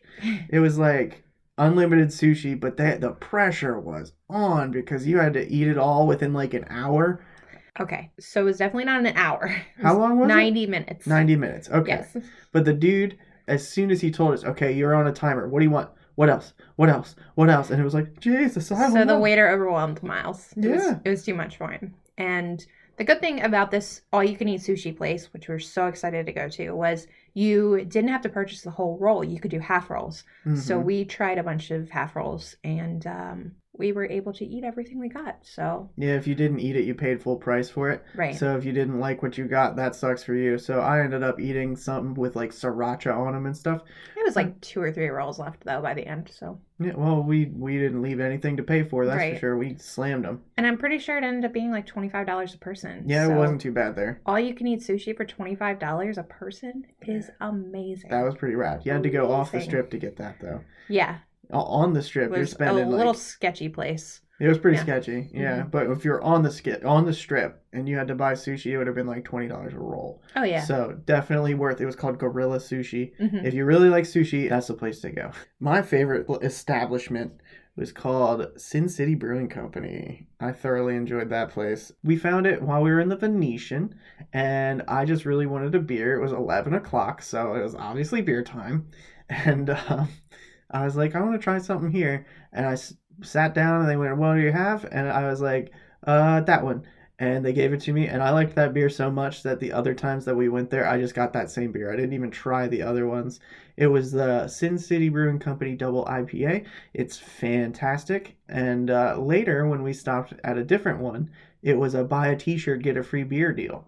[0.49, 1.23] It was like
[1.57, 6.33] unlimited sushi, but the pressure was on because you had to eat it all within
[6.33, 7.25] like an hour.
[7.79, 9.55] Okay, so it was definitely not an hour.
[9.81, 10.33] How long was it?
[10.33, 11.07] Ninety minutes.
[11.07, 11.69] 90 minutes.
[11.69, 12.05] Okay.
[12.13, 12.17] Yes.
[12.51, 15.47] But the dude, as soon as he told us, okay, you're on a timer.
[15.47, 15.89] What do you want?
[16.19, 16.53] What else?
[16.75, 17.15] What else?
[17.35, 17.69] What else?
[17.69, 19.19] And it was like, Jesus, I so the know.
[19.21, 20.53] waiter overwhelmed Miles.
[20.57, 20.99] It was, Yeah.
[21.05, 21.93] it was too much for him.
[22.17, 22.65] And
[22.97, 25.87] the good thing about this all you can eat sushi place, which we are so
[25.87, 29.23] excited to go to, was you didn't have to purchase the whole roll.
[29.23, 30.25] You could do half rolls.
[30.55, 30.83] So Mhm.
[30.83, 34.99] we tried a bunch of half rolls and um, we were able to eat everything
[34.99, 35.37] we got.
[35.41, 38.03] So, yeah, if you didn't eat it, you paid full price for it.
[38.15, 38.35] right.
[38.35, 40.57] So if you didn't like what you got, that sucks for you.
[40.59, 43.81] So I ended up eating something with like sriracha on them and stuff.
[44.15, 46.29] it was like two or three rolls left though by the end.
[46.31, 49.05] So, Yeah, well, we we didn't leave anything to pay for.
[49.05, 49.33] That's Right.
[49.35, 49.57] for sure.
[49.57, 50.41] We slammed them.
[50.57, 53.03] and I'm pretty sure it ended up being like $25 a person.
[53.07, 54.19] Yeah, So it wasn't too bad there.
[54.25, 58.09] All you can eat sushi for $25 a person is amazing.
[58.11, 58.81] That was pretty rad.
[58.83, 60.59] You had to go off the strip to get that though.
[60.89, 61.19] yeah.
[61.51, 64.21] On the strip, you're spending a spending little like sketchy place.
[64.39, 64.83] It was pretty Yeah.
[64.83, 65.63] sketchy, yeah.
[65.63, 65.71] Mhm.
[65.71, 68.67] But if you're on the skit on the strip and you had to buy sushi,
[68.71, 70.21] it would have been like twenty dollars a roll.
[70.35, 70.61] Oh yeah.
[70.61, 71.81] So definitely worth.
[71.81, 73.11] It was called Gorilla Sushi.
[73.19, 73.43] Mhm.
[73.43, 75.31] If you really like sushi, that's the place to go.
[75.59, 77.33] My favorite establishment
[77.75, 80.27] was called Sin City Brewing Company.
[80.39, 81.91] I thoroughly enjoyed that place.
[82.03, 83.95] We found it while we were in the Venetian,
[84.33, 86.13] and I just really wanted a beer.
[86.15, 88.87] It was 11 o'clock, so it was obviously beer time.
[89.29, 90.07] And um,
[90.71, 92.25] I was like, I want to try something here.
[92.53, 94.85] And I s- sat down, and they went, What do you have?
[94.91, 95.71] And I was like,
[96.05, 96.83] uh, that one.
[97.19, 99.73] And they gave it to me, and I liked that beer so much that the
[99.73, 101.91] other times that we went there, I just got that same beer.
[101.91, 103.41] I didn't even try the other ones.
[103.75, 106.63] It was the Sin City Brewing Company Double IPA.
[106.93, 108.37] It's fantastic.
[108.47, 111.29] And uh, later, when we stopped at a different one,
[111.61, 113.85] it was a buy a t shirt, get a free beer deal.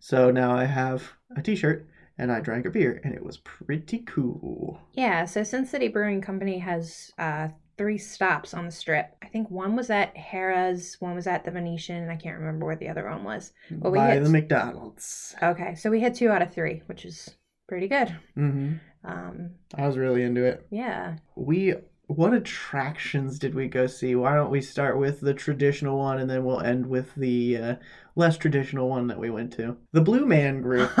[0.00, 1.86] So now I have a t shirt
[2.18, 4.80] and I drank a beer, and it was pretty cool.
[4.92, 7.48] Yeah, so Sin City Brewing Company has uh,
[7.78, 9.16] three stops on the strip.
[9.22, 12.66] I think one was at Harrah's, one was at the Venetian, and I can't remember
[12.66, 13.52] where the other one was.
[13.70, 15.34] Well, we By hit- the McDonald's.
[15.42, 17.34] Okay, so we had two out of three, which is
[17.68, 18.08] pretty good.
[18.36, 18.74] Mm-hmm.
[19.04, 20.64] Um, I was really into it.
[20.70, 21.16] yeah.
[21.34, 21.74] We
[22.06, 24.14] what attractions did we go see?
[24.14, 27.74] Why don't we start with the traditional one and then we'll end with the uh,
[28.16, 29.76] less traditional one that we went to?
[29.92, 30.90] The Blue Man Group.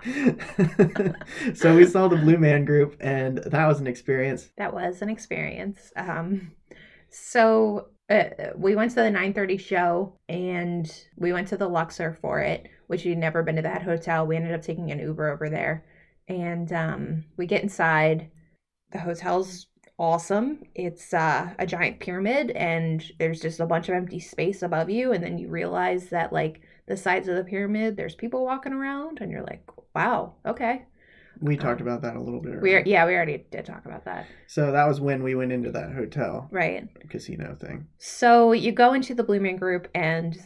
[1.54, 4.50] so we saw the Blue Man Group, and that was an experience.
[4.56, 5.92] that was an experience.
[5.96, 6.52] Um,
[7.10, 8.24] so uh,
[8.56, 13.04] we went to the 9:30 show, and we went to the Luxor for it, which
[13.04, 14.26] we'd never been to that hotel.
[14.26, 15.84] We ended up taking an Uber over there,
[16.28, 18.30] and um, we get inside.
[18.92, 19.66] The hotel's
[19.98, 20.62] awesome.
[20.74, 25.12] It's uh, a giant pyramid, and there's just a bunch of empty space above you,
[25.12, 29.20] and then you realize that like the sides of the pyramid, there's people walking around,
[29.20, 30.86] and you're like, wow, okay.
[31.40, 32.82] We talked Um, about that a little bit We earlier.
[32.84, 35.92] yeah, we already did talk about that, So that was when we went into that
[35.92, 36.88] hotel right?
[37.08, 37.86] casino thing.
[37.98, 40.36] So you go into the Blue Man Group and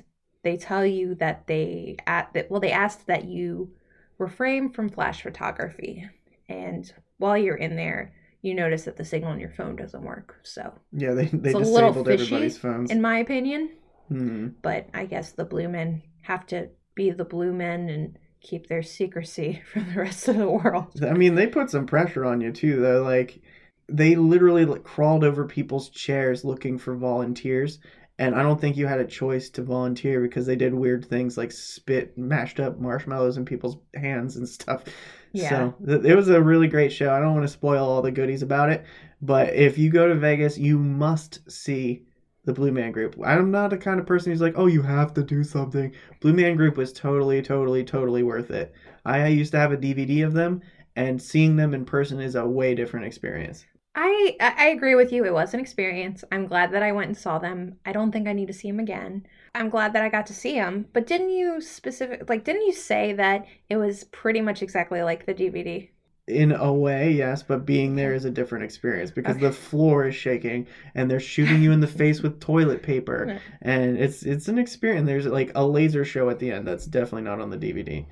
[0.43, 3.71] they tell you that they at that well they asked that you
[4.19, 6.09] refrain from flash photography.
[6.49, 8.13] And while you're in there,
[8.45, 10.37] you notice that the signal on your phone doesn't work.
[10.43, 12.91] So, Yeah, they they It's disabled everybody's phones.
[12.91, 13.71] in my opinion,
[14.09, 14.49] Hmm.
[14.63, 18.83] but I guess the blue men have to be the blue men and keep their
[18.83, 21.03] secrecy from the rest of the world.
[21.03, 23.03] I mean, they put some pressure on you too, though.
[23.03, 23.41] Like,
[23.89, 27.79] they literally like, crawled over people's chairs looking for volunteers,
[28.19, 31.37] and I don't think you had a choice to volunteer because they did weird things
[31.39, 34.85] like spit mashed up marshmallows in people's hands and stuff.
[35.35, 35.49] Yeah.
[35.49, 37.13] So th- it was a really great show.
[37.13, 38.85] I don't want to spoil all the goodies about it,
[39.21, 42.05] but if you go to Vegas, you must see
[42.45, 43.17] the Blue Man Group.
[43.25, 45.93] I'm not the kind of person who's like, oh, you have to do something.
[46.21, 48.73] Blue Man Group was totally, totally, totally worth it.
[49.05, 50.63] I used to have a DVD of them,
[50.97, 53.67] and seeing them in person is a way different experience.
[53.95, 55.25] I I agree with you.
[55.25, 56.25] It was an experience.
[56.33, 57.77] I'm glad that I went and saw them.
[57.85, 59.27] I don't think I need to see them again.
[59.55, 60.89] I'm glad that I got to see him.
[60.93, 65.27] But didn't you specific like didn't you say that it was pretty much exactly like
[65.27, 65.89] the DVD?
[66.27, 70.15] In a way, yes, but being there is a different experience because the floor is
[70.15, 74.59] shaking and they're shooting you in the face with toilet paper, and it's it's an
[74.59, 75.07] experience.
[75.07, 78.07] There's like a laser show at the end that's definitely not on the DVD.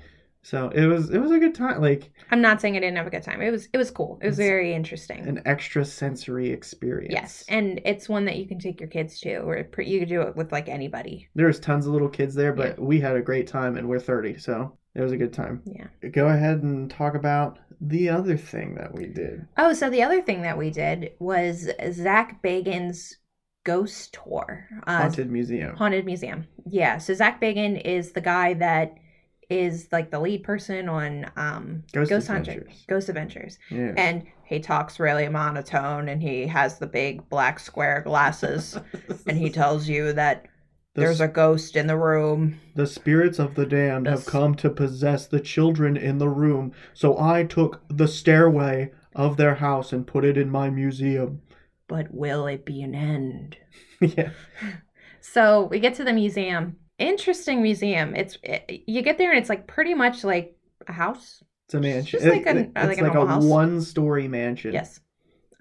[0.45, 3.07] So it was it was a good time, like I'm not saying I didn't have
[3.07, 3.41] a good time.
[3.41, 4.19] It was it was cool.
[4.21, 5.25] It was very interesting.
[5.25, 7.13] an extra sensory experience.
[7.13, 10.21] yes, and it's one that you can take your kids to, or you could do
[10.21, 11.29] it with like anybody.
[11.33, 13.99] There was tons of little kids there, but we had a great time, and we're
[13.99, 15.61] 30, so it was a good time.
[15.65, 16.09] Yeah.
[16.09, 19.47] Go ahead and talk about the other thing that we did.
[19.57, 23.13] Oh, so the other thing that we did was Zak Bagans
[23.63, 24.67] ghost tour.
[24.85, 25.75] Uh, Haunted Museum.
[25.75, 26.45] Haunted Museum.
[26.69, 26.97] Yeah.
[26.97, 28.97] So Zach Bagan is the guy that
[29.49, 32.85] is like the lead person on um Ghost Ghost Hunter, Adventures.
[32.87, 33.93] Ghost Adventures, Yeah.
[33.97, 38.77] and he talks really monotone, and he has the big black square glasses,
[39.27, 40.45] and he tells you that
[40.95, 42.59] The there's a ghost in the room.
[42.75, 46.71] The spirits of the damned have This- come to possess the children in the room,
[46.93, 51.41] so I took the stairway of their house and put it in my museum.
[51.87, 53.57] But will it be an end?
[54.01, 54.31] yeah.
[55.25, 56.75] So we get to the museum.
[56.99, 58.15] Interesting museum.
[58.15, 60.55] It's it, you get there and it's like pretty much like
[60.87, 61.43] a house.
[61.65, 62.19] It's a mansion.
[62.19, 64.73] just like It- a- it- like it's a like a one story mansion.
[64.73, 64.99] Yes.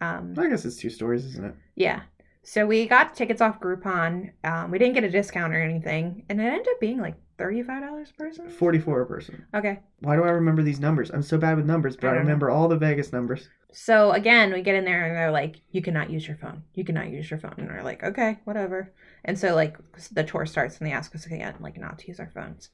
[0.00, 0.34] Um.
[0.36, 1.54] I guess it's two stories, isn't it?
[1.76, 2.00] Yeah.
[2.44, 4.32] So we got tickets off Groupon.
[4.42, 7.82] Um, we didn't get a discount or anything, and it ended up being like thirty-five
[7.82, 8.48] dollars per person.
[8.50, 9.46] 44 a person.
[9.54, 9.78] Okay.
[10.00, 11.10] Why do I remember these numbers?
[11.10, 12.26] I'm so bad with numbers, but I I, don't know.
[12.30, 13.48] remember all the Vegas numbers.
[13.72, 16.64] So again, we get in there and they're like, "You cannot use your phone.
[16.74, 18.92] You cannot use your phone." And we're like, "Okay, whatever."
[19.24, 19.76] And so like
[20.12, 22.70] the tour starts and they ask us again, like, not to use our phones.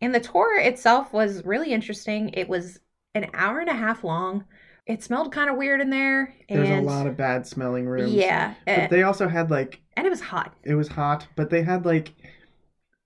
[0.00, 2.30] And the tour itself was really interesting.
[2.34, 2.78] It was
[3.14, 4.44] an hour and a half long.
[4.86, 6.34] it smelled kind of weird in there.
[6.48, 8.12] There's a lot of bad smelling rooms.
[8.12, 10.54] yeah, But eh, they also had like and it was hot.
[10.62, 12.12] it was hot, but they had like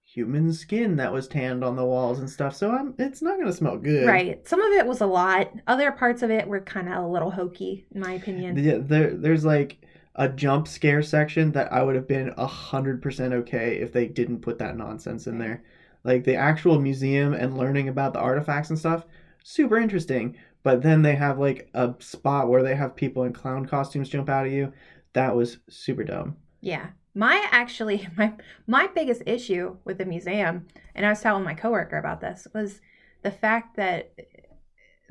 [0.04, 2.54] human skin that was tanned on the walls and stuff.
[2.54, 4.06] So I'm, it's not gonna smell good.
[4.06, 4.46] Right.
[4.46, 5.50] Some of it was a lot.
[5.66, 8.58] Other parts of it were kind of a little hokey, in my opinion.
[8.58, 9.78] Yeah, there, there's like
[10.14, 14.06] a jump scare section that I would have been a hundred percent okay if they
[14.06, 15.62] didn't put that nonsense in there.
[16.04, 19.06] Like the actual museum and learning about the artifacts and stuff,
[19.42, 20.36] super interesting.
[20.62, 24.28] But then they have like a spot where they have people in clown costumes jump
[24.28, 24.72] out at you.
[25.14, 26.36] That was super dumb.
[26.60, 26.88] Yeah.
[27.14, 28.34] My actually my
[28.66, 32.80] my biggest issue with the museum, and I was telling my coworker about this, was
[33.22, 34.12] the fact that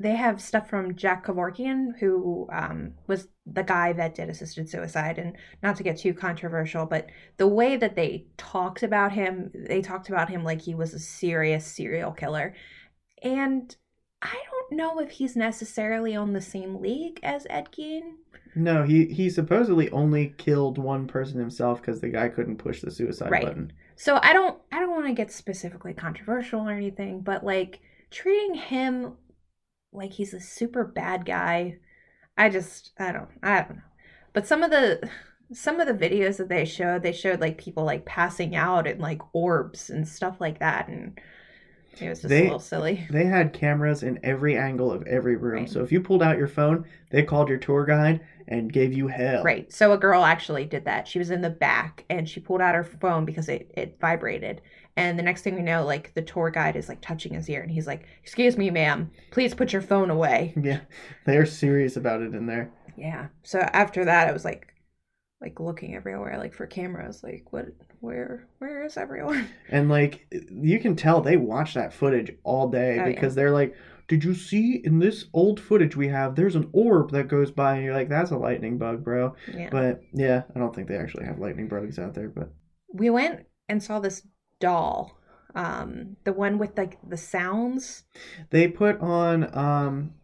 [0.02, 5.18] they have stuff from Jack Kevorkian, who um, was the guy that did assisted suicide.
[5.18, 9.80] And not to get too controversial, but the way that they talked about him, they
[9.82, 12.54] talked about him like he was a serious serial killer.
[13.22, 13.74] And
[14.20, 18.14] I don't know if he's necessarily on the same league as Ed Gein.
[18.54, 22.90] No, he he supposedly only killed one person himself because the guy couldn't push the
[22.90, 23.42] suicide Right.
[23.42, 23.72] button.
[23.96, 28.54] So I don't I don't want to get specifically controversial or anything, but like treating
[28.54, 29.14] him
[29.92, 31.78] like he's a super bad guy,
[32.36, 33.82] I just I don't I don't know.
[34.32, 35.08] But some of the
[35.52, 39.00] some of the videos that they showed, they showed like people like passing out and
[39.00, 41.20] like orbs and stuff like that and
[42.00, 43.06] it was just They- a little silly.
[43.10, 45.60] They had cameras in every angle of every room.
[45.64, 45.70] Right.
[45.70, 49.08] So if you pulled out your phone, they called your tour guide and gave you
[49.08, 49.42] hell.
[49.42, 49.70] Right.
[49.70, 51.06] So a girl actually did that.
[51.06, 54.62] She was in the back and she pulled out her phone because it, it vibrated.
[54.96, 57.62] And the next thing we know, like the tour guide is like touching his ear
[57.62, 60.52] and he's like, Excuse me, ma'am, please put your phone away.
[60.62, 60.80] Yeah,
[61.26, 62.70] they're serious about it in there.
[62.96, 63.28] Yeah.
[63.42, 64.68] So after that I was like
[65.40, 67.66] like looking everywhere, like for cameras, like what
[68.00, 69.48] where where is everyone?
[69.70, 73.06] And like you can tell they watch that footage all day Oh, yeah.
[73.06, 73.74] because they're like,
[74.08, 76.34] "Did you see in this old footage we have?
[76.36, 79.68] There's an orb that goes by." And you're like, "That's a lightning bug, bro." Yeah.
[79.70, 82.28] But yeah, I don't think they actually have lightning bugs out there.
[82.28, 82.52] But
[82.92, 84.22] we went and saw this
[84.62, 85.18] doll.
[85.54, 88.04] Um, the one with like the sounds,
[88.50, 90.14] they put on um,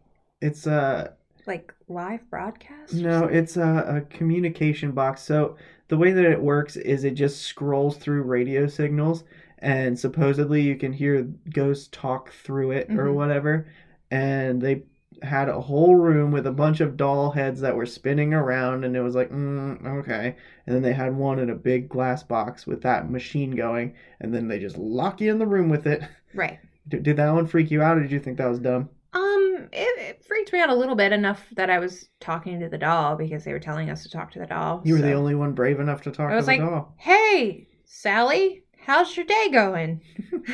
[0.41, 1.13] it's a
[1.45, 2.93] like live broadcast.
[2.95, 5.21] no, it's a, a communication box.
[5.21, 5.55] So
[5.87, 9.23] the way that it works is it just scrolls through radio signals,
[9.59, 11.23] and supposedly you can hear
[11.53, 13.13] ghosts talk through it or Mhm.
[13.13, 13.67] whatever.
[14.11, 14.83] And they
[15.23, 18.95] had a whole room with a bunch of doll heads that were spinning around, and
[18.95, 20.35] it was like, mm, okay.
[20.65, 24.33] And then they had one in a big glass box with that machine going, and
[24.33, 26.01] then they just lock you in the room with it.
[26.33, 26.59] right.
[26.87, 28.89] Did, did that one freak you out, or did you think that was dumb?
[29.13, 32.69] Um, it, it freaked me out a little bit enough that I was talking to
[32.69, 34.81] the doll because they were telling us to talk to the doll.
[34.85, 36.93] You were the only one brave enough to talk I was to the like- doll.
[36.97, 40.01] Hey, Sally, how's your day going?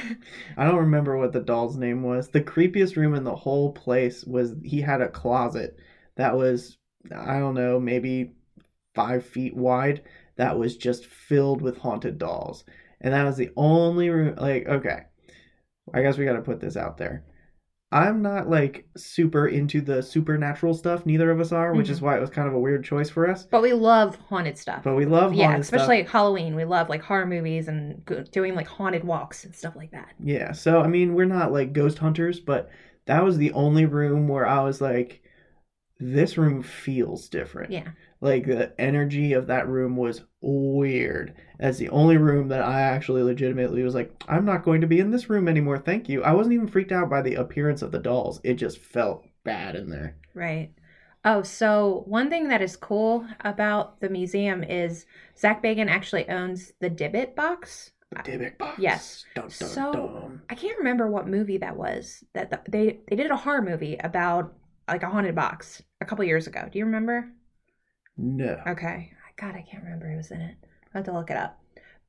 [0.58, 2.28] I don't remember what the doll's name was.
[2.28, 5.80] The creepiest room in the whole place was he had a closet
[6.18, 6.78] that was,
[7.16, 8.34] I don't know, maybe
[8.94, 10.04] five feet wide
[10.36, 12.66] that was just filled with haunted dolls.
[13.00, 14.36] And that was the only room.
[14.36, 15.04] Like, okay,
[15.94, 17.24] I guess we got to put this out there.
[17.96, 21.06] I'm not like super into the supernatural stuff.
[21.06, 22.08] Neither of us are, which is mm-hmm.
[22.08, 23.46] why it was kind of a weird choice for us.
[23.46, 24.84] But we love haunted stuff.
[24.84, 25.80] But we love yeah, haunted stuff.
[25.80, 26.56] especially Halloween.
[26.56, 30.10] We love like horror movies and doing like haunted walks and stuff like that.
[30.22, 32.70] Yeah, so I mean, we're not like ghost hunters, but
[33.06, 35.22] that was the only room where I was like,
[35.98, 37.72] this room feels different.
[37.72, 37.92] Yeah.
[38.26, 41.36] Like the energy of that room was weird.
[41.60, 45.00] That's the only room that I actually legitimately was like, I'm not going to be
[45.00, 45.78] in this room anymore.
[45.78, 46.24] Thank you.
[46.24, 48.42] I wasn't even freaked out by the appearance of the dolls.
[48.44, 50.18] It just felt bad in there.
[50.34, 50.72] Right.
[51.24, 55.06] Oh, so one thing that is cool about the museum is
[55.38, 57.92] Zak Bagan actually owns the Dibbit box.
[58.24, 58.80] Dybbuk box.
[58.80, 59.26] Yes.
[59.36, 60.42] Dun, dun, So- dun.
[60.50, 62.24] I can't remember what movie that was.
[62.34, 64.54] That the, they they did a horror movie about
[64.88, 66.68] like a haunted box a couple years ago.
[66.72, 67.28] Do you remember?
[68.18, 68.62] No.
[68.68, 69.12] Okay.
[69.38, 70.56] God, I can't remember who was in it.
[70.94, 71.62] I have to look it up.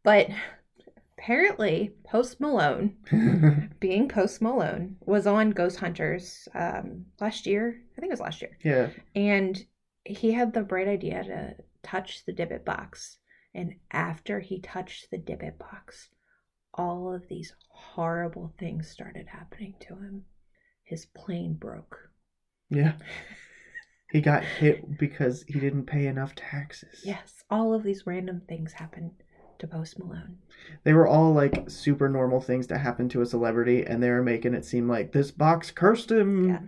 [0.05, 0.29] But
[1.19, 2.95] apparently, Post Malone,
[3.81, 7.81] being Post Malone, was on Ghost Hunters um, last year.
[7.97, 8.57] I think it was last year.
[8.63, 8.91] yeah.
[9.17, 9.65] And
[10.05, 13.19] he had the bright idea to touch the Dibbit box.
[13.55, 16.09] And after he touched the Dibbit box,
[16.75, 20.25] all of these horrible things started happening to him.
[20.85, 21.99] His plane broke.
[22.71, 22.93] Yeah.
[24.11, 27.01] He got hit because he didn't pay enough taxes.
[27.05, 29.11] Yes, all of these random things happened
[29.59, 30.37] to Post Malone.
[30.85, 34.23] They were all like super normal things to happen to a celebrity, and they were
[34.23, 36.49] making it seem like this box cursed him.
[36.51, 36.59] Yeah.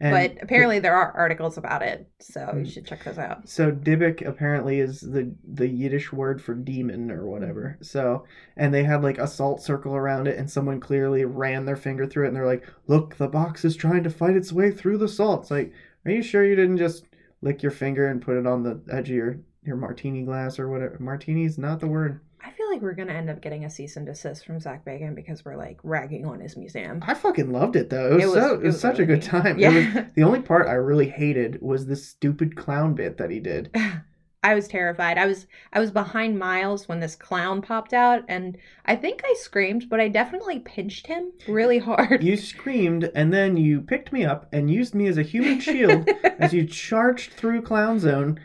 [0.00, 2.70] And but apparently there are articles about it, so you Mm.
[2.72, 3.48] should check those out.
[3.48, 7.76] So Dybbuk apparently is the the Yiddish word for demon or whatever.
[7.82, 8.24] So
[8.56, 12.06] and they had like a salt circle around it, and someone clearly ran their finger
[12.06, 14.98] through it, and they're like, "Look, the box is trying to fight its way through
[14.98, 15.72] the salt." It's like,
[16.08, 17.04] are you sure you didn't just
[17.42, 20.68] lick your finger and put it on the edge of your your martini glass or
[20.68, 20.96] whatever?
[21.00, 22.20] Martini's not the word.
[22.44, 25.14] I feel like we're gonna end up getting a cease and desist from Zak Bagan
[25.14, 27.02] because we're like ragging on his museum.
[27.06, 28.12] I fucking loved it though.
[28.12, 29.58] It was, It was- so it it was, was such a good time.
[29.58, 29.70] Yeah.
[29.72, 33.40] It was, the only part I really hated was this stupid clown bit that he
[33.40, 33.74] did.
[34.42, 35.18] I was terrified.
[35.18, 39.34] I was I was behind Miles when this clown popped out, and I think I
[39.34, 42.22] screamed, but I definitely pinched him really hard.
[42.22, 46.08] You screamed and then you picked me up and used me as a human shield
[46.38, 48.38] as you charged through Clown Zone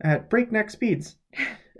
[0.00, 1.16] at breakneck speeds.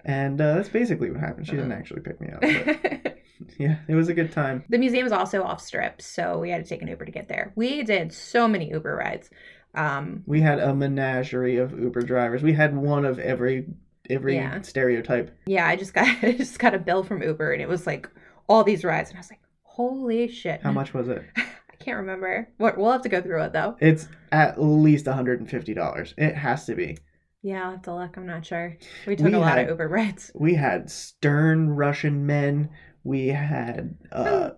[0.05, 1.47] And uh, that's basically what happened.
[1.47, 2.41] She didn't actually pick me up.
[2.41, 3.19] But
[3.59, 4.65] yeah, it was a good time.
[4.69, 7.29] the museum is also off strip, so we had to take an Uber to get
[7.29, 7.53] there.
[7.55, 9.31] We did so many Uber rides.
[9.75, 12.43] Um, We had a menagerie of Uber drivers.
[12.43, 13.67] We had one of every
[14.09, 14.61] every Yeah.
[14.63, 15.31] stereotype.
[15.47, 18.09] yeah, I just got I just got a bill from Uber, and it was like
[18.49, 21.23] all these rides, and I was like, "Holy shit!" How much was it?
[21.37, 22.49] I can't remember.
[22.59, 23.77] What we'll have to go through it though.
[23.81, 26.15] It's at least $150.
[26.19, 26.99] It has to be.
[27.43, 28.17] Yeah, I'll have to look.
[28.17, 28.77] I'm not sure.
[29.07, 30.31] We took We a lot had- of Uber rides.
[30.35, 32.69] We had stern Russian men.
[33.05, 34.51] We had uh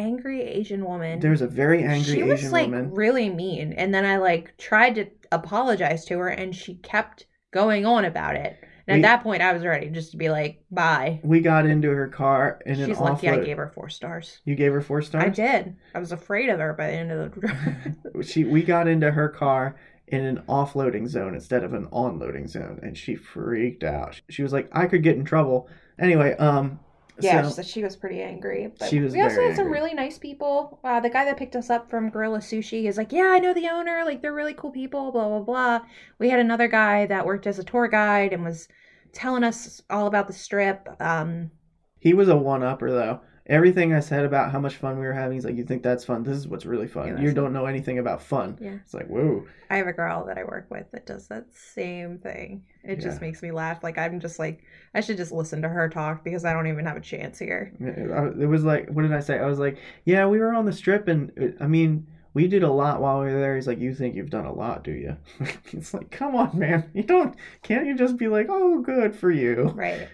[0.00, 1.20] Angry Asian woman.
[1.20, 2.14] there's a very angry Asian.
[2.14, 2.90] she was like woman.
[2.94, 7.84] really mean and then i like tried to apologize to her and she kept going
[7.86, 10.62] on about it and We- at that point i was ready just to be like
[10.70, 14.40] bye We got into her car in an she's lucky i gave her four stars
[14.44, 15.24] You gave her four stars.
[15.24, 18.88] i did i was afraid of her by the end of the she we got
[18.88, 19.76] into her car
[20.08, 24.52] in an offloading zone instead of an onloading zone and she freaked out she was
[24.52, 26.80] like i could get in trouble anyway um
[27.24, 29.80] yeah so, so she was pretty angry but She was we also had some angry.
[29.80, 30.78] really nice people.
[30.84, 33.52] Uh, the guy that picked us up from gorilla sushi is like yeah i know
[33.54, 35.80] the owner like they're really cool people blah blah blah.
[36.18, 38.68] We had another guy that worked as a tour guide and was
[39.12, 41.50] telling us all about the strip um
[41.98, 45.36] he was a one-upper though everything i said about how much fun we were having
[45.36, 46.22] he's like you think that's fun?
[46.22, 48.58] This is what's really It fun you don't know anything about fun.
[48.60, 48.76] Yeah.
[48.84, 49.46] It's like whoa.
[49.70, 52.64] I have a girl that I work with that does that same thing.
[52.82, 53.82] It just makes me laugh.
[53.84, 54.62] Like I'm just like
[54.94, 57.72] I should just listen to her talk because I don't even have a chance here.
[57.80, 59.38] it was like what did i say?
[59.38, 62.62] I was like yeah we were on the strip and uh, i mean we did
[62.62, 63.56] a lot while we were there.
[63.56, 65.16] He's like you think you've done a lot do you?
[65.72, 66.90] It's like come on man.
[66.94, 70.08] You don't can't you just be like oh good for you Right.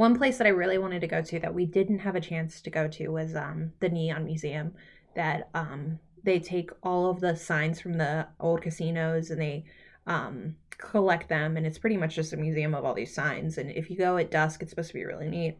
[0.00, 2.62] One place that I really wanted to go to that we didn't have a chance
[2.62, 4.72] to go to was um the Neon Museum
[5.14, 9.66] that um they take all of the signs from the old casinos and they
[10.06, 13.70] um collect them and it's pretty much just a museum of all these signs and
[13.72, 15.58] if you go at dusk it's supposed to be really neat.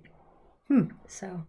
[0.69, 0.85] Hmm.
[1.07, 1.43] So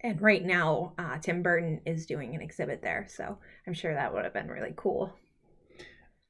[0.00, 3.36] and right now uh Tim Burton is doing an exhibit there so
[3.66, 5.12] I'm sure that would have been really cool.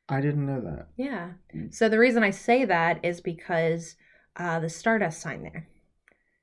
[0.09, 1.35] i didn't know that Yeah.
[1.55, 1.73] Mm.
[1.73, 3.95] So the reason I say that is because
[4.35, 5.69] uh, the Stardust sign there.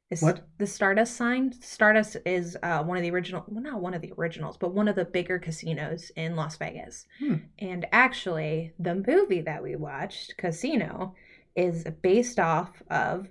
[0.10, 0.47] Is What?
[0.58, 1.53] The Stardust sign.
[1.62, 4.88] Stardust is uh, one of the original, well, not one of the originals, but one
[4.88, 7.05] of the bigger casinos in Las Vegas.
[7.20, 7.36] Hmm.
[7.60, 11.14] And actually, the movie that we watched, Casino,
[11.55, 13.28] is based off of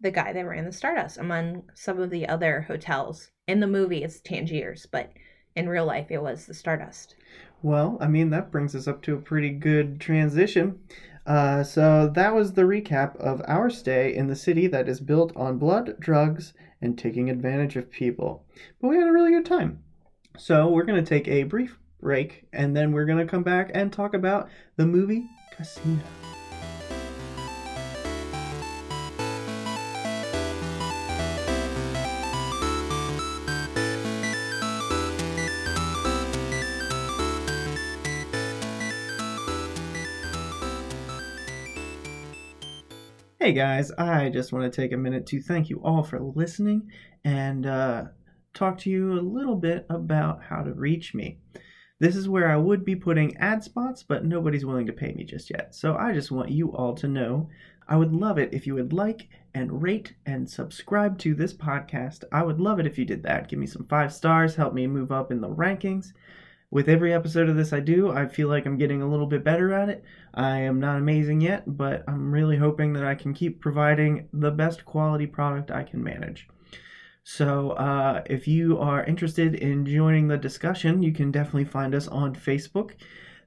[0.00, 3.30] the guy that ran the Stardust, among some of the other hotels.
[3.46, 5.12] In the movie, it's Tangiers, but
[5.56, 7.16] in real life, it was the Stardust.
[7.62, 10.80] Well, I mean, that brings us up to a pretty good transition.
[11.28, 15.30] Uh, so that was the recap of our stay in the city that is built
[15.36, 18.46] on blood, drugs, and taking advantage of people.
[18.80, 19.84] But we had a really good time.
[20.38, 23.70] So we're going to take a brief break and then we're going to come back
[23.74, 25.98] and talk about the movie Casino.
[43.48, 46.90] Hey guys, I just want to take a minute to thank you all for listening
[47.24, 48.04] and uh,
[48.52, 51.38] talk to you a little bit about how to reach me.
[51.98, 55.24] This is where I would be putting ad spots, but nobody's willing to pay me
[55.24, 55.74] just yet.
[55.74, 57.48] So I just want you all to know
[57.88, 62.24] I would love it if you would like and rate and subscribe to this podcast.
[62.30, 63.48] I would love it if you did that.
[63.48, 66.12] Give me some five stars, help me move up in the rankings.
[66.70, 69.42] With every episode of this I do, I feel like I'm getting a little bit
[69.42, 70.04] better at it.
[70.34, 74.50] I am not amazing yet, but I'm really hoping that I can keep providing the
[74.50, 76.46] best quality product I can manage.
[77.24, 82.06] So, uh, if you are interested in joining the discussion, you can definitely find us
[82.06, 82.92] on Facebook.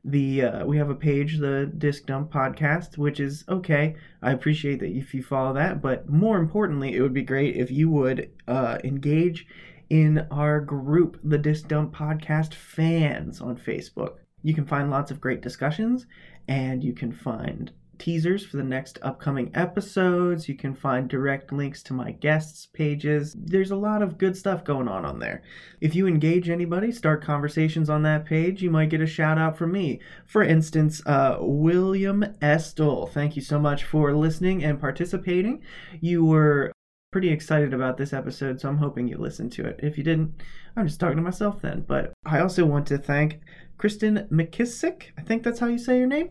[0.04, 3.96] The uh, we have a page, the Disc Dump Podcast, which is okay.
[4.24, 7.70] I appreciate that if you follow that, but more importantly, it would be great if
[7.70, 9.46] you would uh, engage
[9.92, 14.20] in our group, the Disc Dump Podcast fans on Facebook.
[14.42, 16.06] You can find lots of great discussions,
[16.48, 20.48] and you can find teasers for the next upcoming episodes.
[20.48, 23.36] You can find direct links to my guests' pages.
[23.38, 25.44] There's a lot of good stuff going on on there.
[25.82, 29.58] If you engage anybody, start conversations on that page, you might get a shout out
[29.58, 30.00] from me.
[30.26, 35.62] For instance, uh, William Estel, thank you so much for listening and participating.
[36.00, 36.72] You were
[37.12, 39.80] pretty excited about this episode, so I'm hoping you listened to it.
[39.84, 40.42] If you didn't,
[40.78, 41.82] I'm just talking to myself then.
[41.88, 43.42] But I also want to thank
[43.78, 45.08] Kristen McKissick.
[45.18, 46.30] I think that's how you say your name.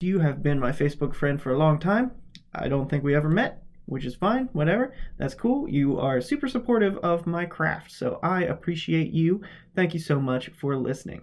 [0.00, 2.12] You have been my Facebook friend for a long time.
[2.54, 4.94] I don't think we ever met, which is fine, whatever.
[5.16, 5.66] That's cool.
[5.68, 9.40] You are super supportive of my craft, so I appreciate you.
[9.74, 11.22] Thank you so much for listening.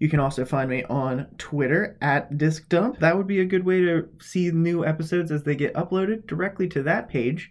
[0.00, 3.00] You can also find me on Twitter at Disc Dump.
[3.00, 6.68] That would be a good way to see new episodes as they get uploaded directly
[6.68, 7.50] to that page.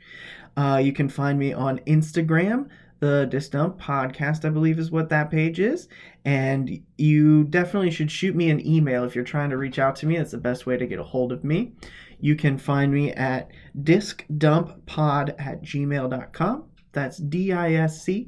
[0.57, 2.67] Uh, you can find me on Instagram.
[2.99, 5.87] The Disc Dump podcast, I believe, is what that page is.
[6.25, 10.07] And you definitely should shoot me an email if you're trying to reach out to
[10.07, 10.17] me.
[10.17, 11.73] That's the best way to get a hold of me.
[12.19, 16.63] You can find me at discdumppod at gmail.com.
[16.91, 18.27] That's D I S C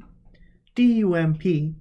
[0.76, 1.74] D U M P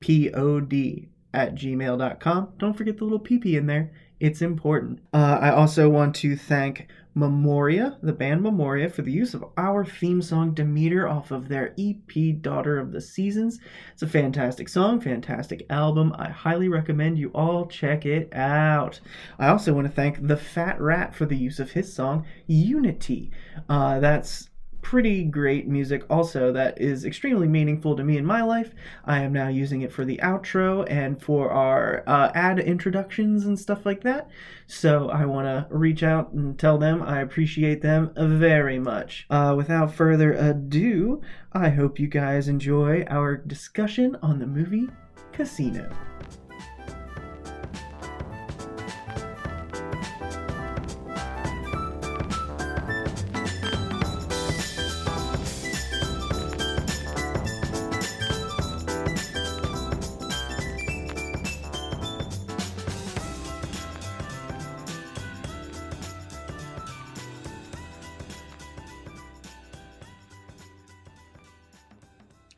[0.00, 2.52] P O D at gmail.com.
[2.58, 3.92] Don't forget the little PP in there.
[4.18, 5.00] It's important.
[5.12, 9.84] Uh, I also want to thank Memoria, the band Memoria, for the use of our
[9.84, 13.60] theme song Demeter off of their EP Daughter of the Seasons.
[13.92, 16.14] It's a fantastic song, fantastic album.
[16.18, 19.00] I highly recommend you all check it out.
[19.38, 23.30] I also want to thank The Fat Rat for the use of his song Unity.
[23.68, 24.50] Uh, that's
[24.84, 28.72] pretty great music also that is extremely meaningful to me in my life.
[29.06, 33.58] I am now using it for the outro and for our uh, ad introductions and
[33.58, 34.28] stuff like that.
[34.66, 39.26] So I want to reach out and tell them I appreciate them very much.
[39.30, 41.22] Uh, without further ado,
[41.52, 44.88] I hope you guys enjoy our discussion on the movie
[45.32, 45.90] Casino.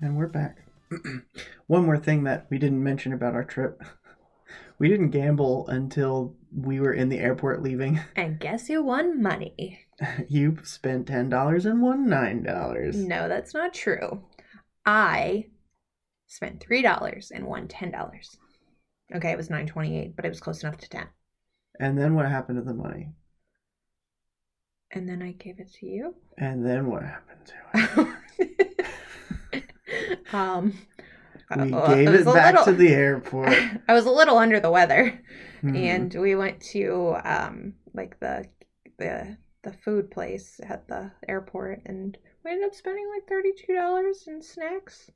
[0.01, 0.59] And we're back.
[1.67, 3.83] One more thing that we didn't mention about our trip.
[4.79, 7.99] We didn't gamble until we were in the airport leaving.
[8.17, 9.81] And guess who won money?
[10.29, 12.95] You spent $10 and won $9.
[12.95, 14.23] No, that's not true.
[14.85, 15.47] I
[16.27, 18.37] spent three dollars and won ten dollars.
[19.15, 21.07] Okay, it was nine twenty eight, but it was close enough to ten.
[21.81, 23.09] And then what happened to the money?
[24.93, 26.15] And then I gave it to you.
[26.39, 28.87] And then what happened to it?
[30.33, 30.73] Um,
[31.57, 33.55] We uh, gave was it back little- to the airport.
[33.89, 35.21] I was a little under the weather,
[35.63, 35.75] Hmm.
[35.77, 38.47] and we went to um like the
[38.99, 43.75] the the food place at the airport, and we ended up spending like thirty two
[43.75, 45.11] dollars in snacks.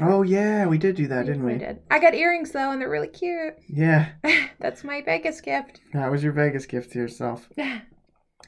[0.00, 1.58] Oh yeah, we did do that, didn't we?
[1.58, 1.80] did.
[1.90, 3.54] I got earrings though, and they're really cute.
[3.68, 4.10] Yeah,
[4.60, 5.80] That's my Vegas gift.
[5.92, 7.48] that was your Vegas gift to yourself.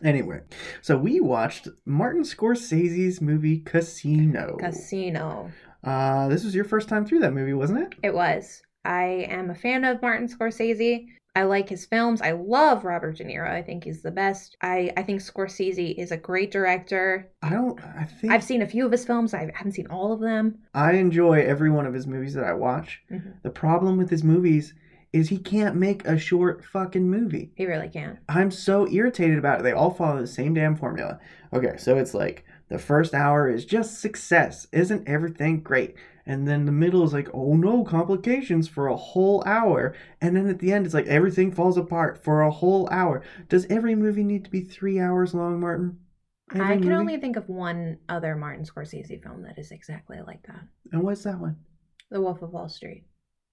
[0.03, 0.41] Anyway,
[0.83, 4.57] so we watched Martin Scorsese's movie Casino.
[4.59, 5.53] Casino.
[5.85, 7.95] Uh, this was your first time through that movie, wasn't it?
[8.03, 8.63] It was.
[8.85, 11.07] I am a fan of Martin Scorsese.
[11.37, 12.23] I like his films.
[12.23, 13.51] I love Robert De Niro.
[13.51, 14.57] I think he's the best.
[14.63, 17.29] I, I think Scorsese is a great director.
[17.43, 17.81] I don't.
[17.85, 19.35] I think I've seen a few of his films.
[19.35, 20.59] I haven't seen all of them.
[20.75, 23.03] I enjoy every one of his movies that I watch.
[23.11, 23.43] Mhm.
[23.43, 24.75] The problem with his movies
[25.13, 27.51] is he can't make a short fucking movie.
[27.57, 28.19] He really can't.
[28.29, 29.63] I'm so irritated about it.
[29.65, 31.19] They all follow the same damn formula.
[31.53, 34.67] Okay, so it's like the first hour is just success.
[34.73, 35.95] Isn't everything great?
[36.27, 39.95] And then the middle is like, oh no, complications for a whole hour.
[40.21, 43.23] And then at the end, it's like everything falls apart for a whole hour.
[43.49, 45.99] Does every movie need to be three hours long, Martin?
[46.55, 46.95] Every I can movie?
[46.95, 50.63] only think of one other Martin Scorsese film that is exactly like that
[50.93, 51.57] And what's that one?
[52.11, 53.05] The Wolf of Wall Street.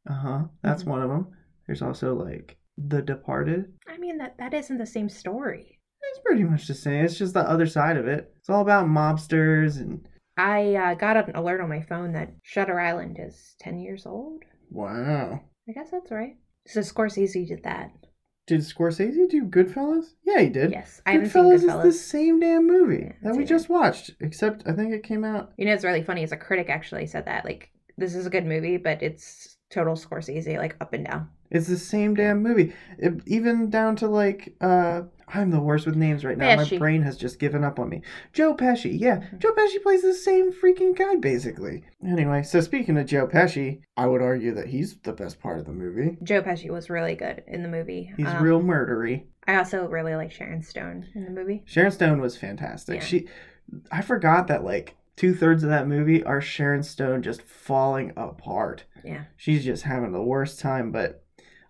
[0.10, 0.44] Uh huh.
[0.62, 0.88] That's Mhm.
[0.88, 1.28] one of them.
[1.68, 3.74] There's also like The Departed.
[3.88, 5.80] I mean, that, that isn't the same story.
[6.04, 7.06] It's pretty much the same.
[7.06, 8.34] It's just the other side of it.
[8.40, 12.80] It's all about mobsters and I uh, got an alert on my phone that Shutter
[12.80, 14.44] Island is 10 years old.
[14.70, 15.42] wow.
[15.70, 16.36] I guess that's right.
[16.68, 17.92] So Scorsese did that.
[18.48, 20.06] Did Scorsese do Goodfellas?
[20.26, 20.72] Yeah, he did.
[20.72, 24.12] Yes, I haven't seen Goodfellas is the same damn movie Yeah, that we just watched,
[24.20, 25.54] except I think it came out.
[25.58, 26.24] You know, it's really funny.
[26.24, 29.94] As a critic, actually said that like this is a good movie, but it's total
[29.96, 31.30] Scorsese, like up and down.
[31.52, 32.74] It's the same damn movie.
[32.98, 35.04] It- even down to like, uh,
[35.34, 36.56] I'm the worst with names right now.
[36.56, 38.02] My brain has just given up on me.
[38.34, 39.00] Joe Pesci.
[39.00, 39.40] Yeah, Mhm.
[39.40, 41.84] Joe Pesci plays the same freaking guy basically.
[42.06, 45.66] Anyway, so speaking of Joe Pesci, I would argue that he's the best part of
[45.66, 46.18] the movie.
[46.24, 48.12] Joe Pesci was really good in the movie.
[48.18, 49.24] He's Um, real murdery.
[49.48, 51.64] I also really like Sharon Stone in the movie.
[51.66, 52.96] Sharon Stone was fantastic.
[52.96, 53.02] Yeah.
[53.06, 53.28] She,
[53.92, 58.86] I forgot that like two thirds of that movie are Sharon Stone just falling apart.
[59.04, 59.24] Yeah.
[59.38, 60.92] She's just having the worst time.
[60.92, 61.24] But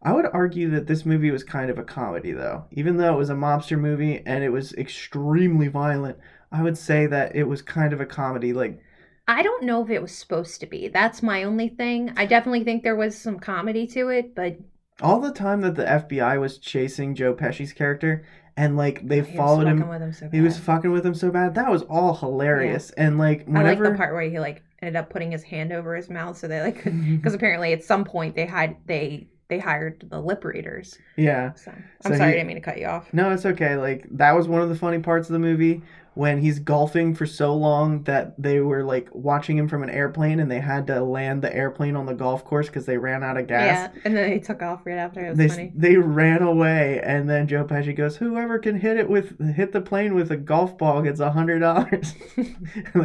[0.03, 2.65] I would argue that this movie was kind of a comedy, though.
[2.71, 6.17] Even though it was a mobster movie and it was extremely violent,
[6.51, 8.51] I would say that it was kind of a comedy.
[8.51, 8.81] Like,
[9.27, 10.87] I don't know if it was supposed to be.
[10.87, 12.13] That's my only thing.
[12.17, 14.57] I definitely think there was some comedy to it, but
[15.01, 18.25] all the time that the FBI was chasing Joe Pesci's character
[18.57, 19.87] and like they he was followed him.
[19.87, 21.55] with him so He was fucking with him so bad.
[21.55, 22.91] That was all hilarious.
[22.91, 25.71] And like I like whenever the part where he like ended up putting his hand
[25.71, 26.83] over his mouth so they like
[27.15, 30.97] because apparently at some point they had they they hired the lip readers.
[31.17, 31.53] yeah.
[31.53, 33.13] So I'm So sorry, he- I didn't mean to cut you off.
[33.13, 33.75] No, it's okay.
[33.75, 35.83] Like that was one of the funny parts of the movie
[36.13, 40.41] when he's golfing for so long that they were like watching him from an airplane
[40.41, 43.37] and they had to land the airplane on the golf course because they ran out
[43.37, 43.89] of gas.
[43.93, 45.25] Yeah, and then they took off right after.
[45.25, 45.71] It was They funny.
[45.75, 49.79] they ran away and then Joe Pesci goes, "Whoever can hit it with hit the
[49.81, 52.55] plane with a golf ball gets a hundred dollars." and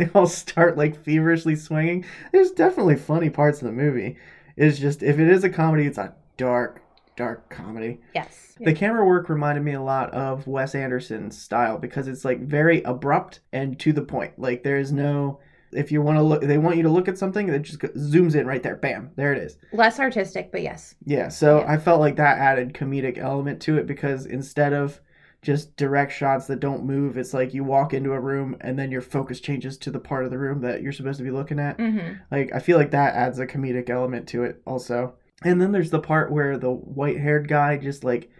[0.00, 2.04] they all start like feverishly swinging.
[2.32, 4.16] There's definitely funny parts of the movie.
[4.56, 6.82] It's just if it is a comedy, it's a dark,
[7.16, 8.00] dark comedy.
[8.14, 8.54] Yes.
[8.58, 12.82] The camera work reminded me a lot of Wes Anderson's style because it's like very
[12.82, 14.38] abrupt and to the point.
[14.38, 15.40] Like there is no
[15.72, 18.34] if you want to look they want you to look at something that just zooms
[18.34, 18.76] in right there.
[18.76, 19.58] Bam, there it is.
[19.72, 20.94] Less artistic, but yes.
[21.04, 21.72] Yeah, so Yeah.
[21.72, 25.00] I felt like that added comedic element to it because instead of
[25.42, 28.90] just direct shots that don't move, it's like you walk into a room and then
[28.90, 31.58] your focus changes to the part of the room that you're supposed to be looking
[31.60, 31.76] at.
[31.78, 35.14] hmm Like I feel like that adds a comedic element to it also.
[35.42, 38.30] And then there's the part where the white-haired guy just like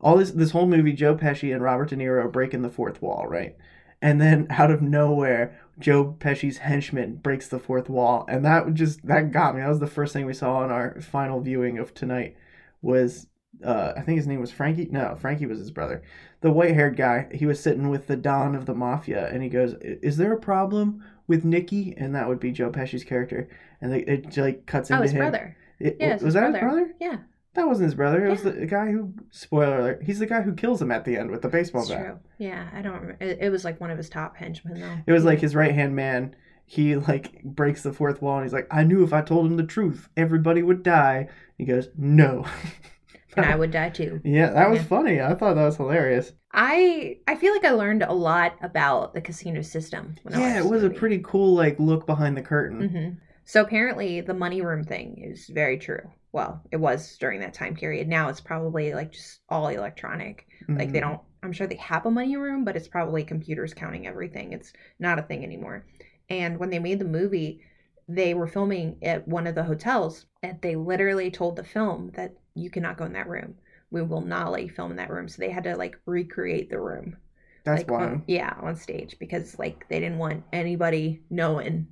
[0.00, 3.26] all this this whole movie Joe Pesci and Robert De Niro breaking the fourth wall,
[3.28, 3.56] right?
[4.02, 9.06] And then out of nowhere, Joe Pesci's henchman breaks the fourth wall, and that just
[9.06, 9.60] that got me.
[9.60, 12.36] That was the first thing we saw in our final viewing of tonight
[12.82, 13.26] was
[13.64, 14.88] uh, I think his name was Frankie.
[14.90, 16.02] No, Frankie was his brother.
[16.42, 17.28] The white-haired guy.
[17.32, 20.40] He was sitting with the don of the mafia, and he goes, "Is there a
[20.40, 23.48] problem with Nicky?" And that would be Joe Pesci's character.
[23.80, 25.18] And they, it like cuts into Oh, his him.
[25.18, 25.56] brother.
[25.78, 26.58] It- Yeah, was his that brother.
[26.58, 26.94] his brother?
[27.00, 27.16] Yeah,
[27.54, 28.26] That wasn't his brother.
[28.26, 28.50] It was Yeah.
[28.52, 29.14] the guy who.
[29.30, 30.02] Spoiler alert.
[30.02, 32.04] He's the guy who kills him at the end with the baseball bat.
[32.06, 32.18] true.
[32.38, 32.94] Yeah, I don't.
[33.00, 33.16] Remember.
[33.20, 34.96] It, it was like one of his top henchmen though.
[35.06, 36.34] It was like his right hand man.
[36.68, 39.56] He like breaks the fourth wall and he's like, I knew if I told him
[39.56, 41.28] the truth, everybody would die.
[41.56, 42.44] He goes, No.
[43.36, 44.20] and I would die too.
[44.24, 44.84] yeah, that was Yeah.
[44.86, 45.20] funny.
[45.20, 46.32] I thought that was hilarious.
[46.52, 50.16] I I feel like I learned a lot about the casino system.
[50.24, 52.88] When yeah, it was a pretty cool like look behind the curtain.
[52.88, 53.08] hmm
[53.46, 56.10] So apparently, the money room thing is very true.
[56.32, 58.08] Well, it was during that time period.
[58.08, 60.46] Now it's probably like just all electronic.
[60.68, 61.02] Like they Mhm.
[61.02, 61.20] don't.
[61.44, 64.52] I'm sure they have a money room, but it's probably computers counting everything.
[64.52, 65.86] It's not a thing anymore.
[66.28, 67.62] And when they made the movie,
[68.08, 72.34] they were filming at one of the hotels, and they literally told the film that
[72.54, 73.54] you cannot go in that room.
[73.92, 75.28] We will not let you film in that room.
[75.28, 77.16] So they had to like recreate the room.
[77.64, 78.02] That's like, wild.
[78.10, 81.86] on, yeah, on stage because like they didn't want anybody knowing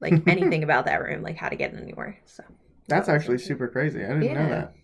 [0.00, 2.18] like anything about that room, like how to get in anywhere.
[2.24, 2.44] So
[2.88, 4.04] That's that actually super crazy.
[4.04, 4.74] I didn't know that.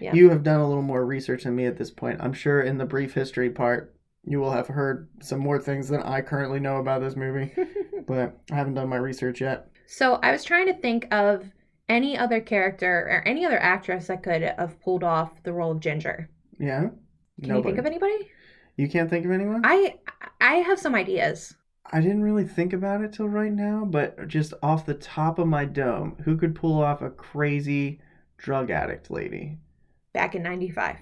[0.00, 0.12] Yeah.
[0.12, 2.20] You have done a little more research than me at this point.
[2.20, 3.94] I'm sure in the brief history part,
[4.24, 7.54] you will have heard some more things than I currently know about this movie,
[8.06, 9.68] but I haven't done my research yet.
[9.86, 11.50] so I was trying to think of
[11.88, 15.80] any other character or any other actress that could have pulled off the role of
[15.80, 16.28] Ginger.
[16.58, 16.88] Yeah?
[17.40, 18.30] Can you think of anybody?
[18.76, 19.62] You can't think of anyone?
[19.64, 19.94] I
[20.40, 21.54] I have some ideas.
[21.92, 25.46] I didn't really think about it till right now, but just off the top of
[25.46, 28.00] my dome, who could pull off a crazy
[28.38, 29.58] drug addict lady?
[30.12, 30.96] Back in '95.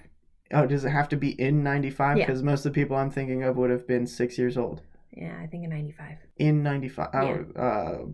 [0.53, 2.17] Oh, does it have to be in 95?
[2.17, 2.25] Yeah.
[2.25, 4.81] Because most of the people I'm thinking of would have been six years old.
[5.11, 6.17] Yeah, I think in '95.
[6.37, 7.09] In 95.
[7.13, 8.05] Oh, uh,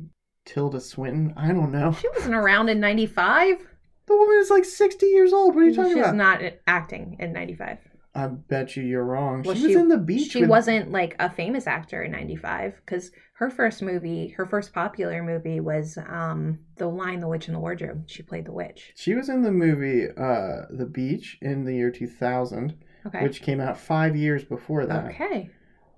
[0.46, 1.34] Tilda Swinton?
[1.36, 1.92] I don't know.
[1.94, 3.68] She wasn't around in '95.
[4.06, 5.56] The woman is like 60 years old.
[5.56, 6.40] What are you talking She's about?
[6.42, 7.80] She's not acting in '95.
[8.14, 9.44] I bet you you're wrong.
[9.44, 10.32] Well, she was she- in the beach.
[10.32, 14.74] She with- wasn't like a famous actor in 95 because her first movie, her first
[14.74, 18.04] popular movie was um The Lion, the Witch, and the Wardrobe.
[18.08, 18.92] She played the witch.
[18.96, 23.24] She was in the movie uh, The Beach in the year 2000, Okay.
[23.24, 25.06] which came out five years before that.
[25.06, 25.50] okay.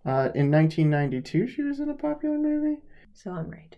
[0.06, 2.82] Uh, in 1992, she was in a popular movie.
[3.14, 3.76] So I'm right.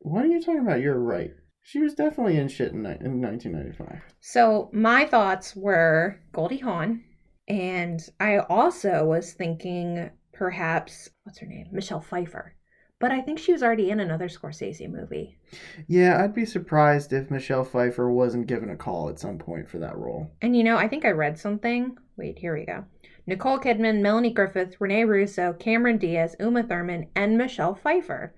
[0.00, 0.80] What are you talking about?
[0.80, 1.32] You're right.
[1.62, 4.02] She was definitely in shit in, in 1995.
[4.20, 7.04] So my thoughts were Goldie Hawn,
[7.48, 12.54] and I also was thinking perhaps what's her name, Michelle Pfeiffer,
[12.98, 15.38] But I think she was already in another Scorsese movie.
[15.86, 19.78] Yeah, I'd be surprised if Michelle Pfeiffer wasn't given a call at some point for
[19.78, 20.32] that role.
[20.42, 21.96] And you know, I think I read something.
[22.16, 22.84] Wait, here we go.
[23.26, 28.34] Nicole Kidman, Melanie Griffith, Renee Russo, Cameron Diaz, Uma Thurman, and Michelle Pfeiffer,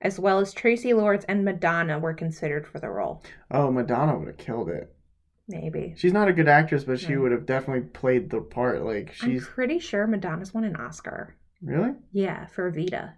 [0.00, 3.22] as well as Traci Lords and Madonna, were considered for the role.
[3.50, 4.94] Oh, Madonna would have killed it.
[5.48, 5.94] Maybe.
[5.96, 8.82] She's not a good actress, but she would have definitely played the part.
[8.82, 11.36] Like she's I'm pretty sure Madonna's won an Oscar.
[11.62, 11.94] really.
[12.12, 13.14] Yeah, for Evita.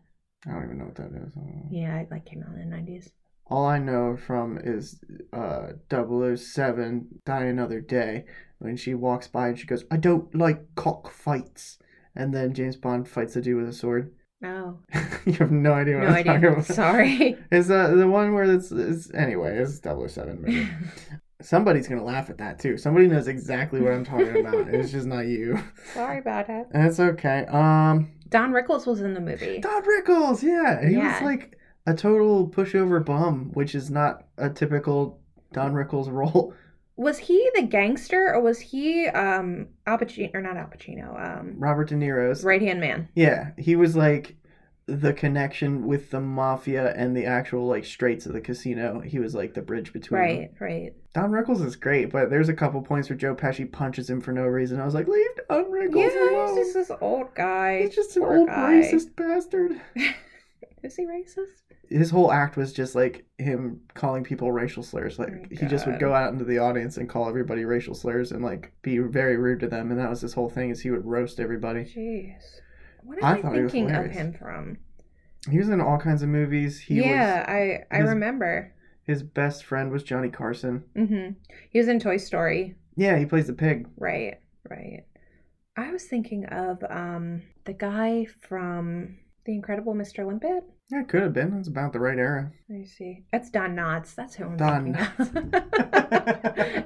[0.46, 1.32] I don't even know what that is.
[1.36, 1.68] I don't know.
[1.70, 3.10] Yeah, it like came out in the nineties.
[3.46, 5.00] All I know from is
[5.32, 8.24] uh 007 Die Another Day
[8.60, 11.78] when she walks by and she goes, I don't like cockfights.
[12.14, 14.12] And then James Bond fights a dude with a sword.
[14.42, 14.78] Oh,
[15.26, 16.52] you have no idea what no I'm talking idea.
[16.52, 16.64] about.
[16.64, 17.36] Sorry.
[17.52, 20.66] Is uh, the one where it's, it's anyway, it's 007 maybe.
[21.42, 22.76] Somebody's gonna laugh at that too.
[22.76, 24.68] Somebody knows exactly what I'm talking about.
[24.74, 25.58] It's just not you.
[25.94, 26.66] Sorry about it.
[26.72, 27.46] That's okay.
[27.48, 29.58] Um Don Rickles was in the movie.
[29.58, 30.86] Don Rickles, yeah.
[30.86, 35.20] He was like a total pushover bum, which is not a typical
[35.52, 36.54] Don Rickles role.
[36.96, 41.18] Was he the gangster or was he um Al Pacino or not Al Pacino?
[41.18, 42.44] Um Robert De Niro's.
[42.44, 43.08] right hand man.
[43.14, 44.36] Yeah, he was like
[44.98, 49.00] the connection with the mafia and the actual like straits of the casino.
[49.00, 50.20] He was like the bridge between.
[50.20, 50.28] them.
[50.28, 50.94] Right, right.
[51.14, 54.32] Don Rickles is great, but there's a couple points where Joe Pesci punches him for
[54.32, 54.80] no reason.
[54.80, 56.56] I was like, leave Don Rickles Yeah, alone.
[56.56, 57.82] he's just this old guy.
[57.82, 58.74] He's just an old guy.
[58.82, 59.80] racist bastard.
[60.82, 61.46] Is he racist?
[61.88, 65.18] His whole act was just like him calling people racial slurs.
[65.18, 68.30] Like Oh, he just would go out into the audience and call everybody racial slurs
[68.32, 69.90] and like be very rude to them.
[69.90, 71.84] And that was his whole thing is he would roast everybody.
[71.84, 72.36] Jeez.
[73.02, 74.78] What am I I, thinking of him from?
[75.50, 76.78] He was in all kinds of movies.
[76.80, 78.74] He yeah, was I I his- remember.
[79.04, 80.84] his best friend was Johnny Carson.
[80.96, 81.30] Mm-hmm.
[81.70, 82.74] He was in Toy Story.
[82.96, 83.88] Yeah, he plays the pig.
[83.96, 84.38] Right,
[84.68, 85.04] right.
[85.76, 90.26] I was thinking of um the guy from The Incredible Mr.
[90.26, 90.64] Limpet.
[90.90, 91.56] Yeah, could have been.
[91.58, 92.50] It's about the right era.
[92.68, 93.24] Let me see.
[93.32, 94.14] That's Don Knotts.
[94.16, 95.60] That's who I'm Don thinking of.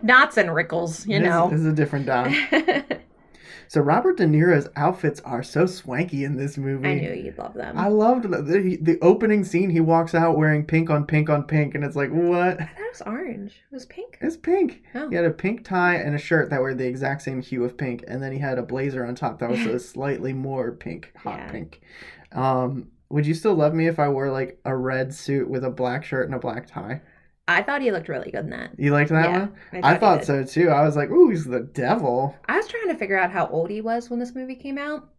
[0.05, 1.49] Knotts and Rickles, you This- know.
[1.51, 2.35] this is a different Don.
[3.75, 6.89] So Robert De Niro's outfits are so swanky in this movie.
[6.89, 7.77] I knew you'd love them.
[7.77, 9.68] I loved the, the the opening scene.
[9.68, 12.61] He walks out wearing pink on pink on pink, and it's like, what?
[12.61, 13.64] I thought it was orange.
[13.68, 14.16] It was pink.
[14.20, 14.85] It's pink.
[14.95, 15.09] Oh.
[15.09, 17.77] He had a pink tie and a shirt that were the exact same hue of
[17.77, 21.11] pink, and then he had a blazer on top that was a slightly more pink,
[21.16, 21.51] hot Yeah.
[21.51, 21.81] pink.
[22.31, 25.70] Um, would you still love me if I wore like a red suit with a
[25.70, 27.01] black shirt and a black tie?
[27.47, 28.71] I thought he looked really good in that.
[28.79, 29.53] You liked that Yeah, one?
[29.73, 30.71] I I thought he thought so too.
[30.71, 32.35] I was like, ooh, he's the devil.
[32.49, 35.11] I was trying to figure out how old he was when this movie came out.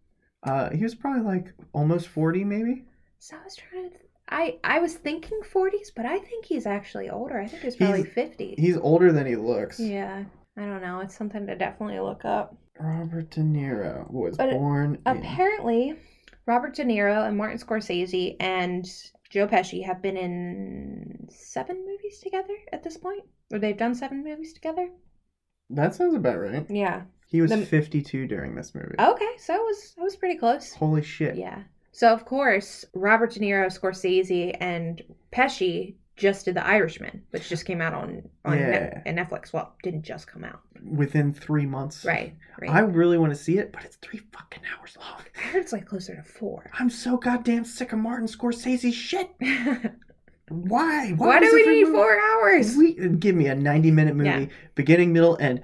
[0.44, 2.86] Uh, he was probably like almost forty, maybe.
[3.20, 3.96] So I was trying to.
[4.28, 7.40] I I was thinking 40s, but I think he's actually older.
[7.40, 8.56] I think he's probably He's- 50.
[8.58, 9.80] He's older than he looks.
[9.80, 10.24] Yeah,
[10.58, 11.00] I don't know.
[11.02, 12.56] It's something to definitely look up.
[12.80, 15.96] Robert De Niro was But born in Apparently,
[16.48, 18.86] Robert De Niro and Martin Scorsese and
[19.36, 23.22] Joe Pesci have been in seven movies together at this point.
[23.52, 24.88] Or they've done seven movies together.
[25.70, 26.66] That sounds about right.
[26.70, 27.02] Yeah.
[27.28, 27.66] He was The- Oh.
[27.66, 28.96] 52 during this movie.
[28.98, 30.72] Okay, so it was I was pretty close.
[30.74, 31.36] Holy shit.
[31.36, 31.64] Yeah.
[31.92, 35.02] So of course, Robert De Niro, Scorsese, and
[35.34, 39.02] Pesci just did The Irishman, which just came out on on Yeah.
[39.06, 39.52] Net- Netflix.
[39.54, 40.62] Well, didn't just come out.
[40.84, 42.06] Within three months.
[42.06, 42.36] Right.
[42.62, 42.70] Right.
[42.70, 45.22] I really want to see it, but it's three fucking hours long.
[45.38, 46.70] I heard it's like closer to four.
[46.80, 49.30] I'm so goddamn sick of Martin Scorsese shit.
[50.50, 51.12] Why?
[51.18, 52.76] Why, do we need movie- four hours?
[52.78, 54.46] We, give me a 90 minute movie, Yeah.
[54.76, 55.64] beginning, middle, end.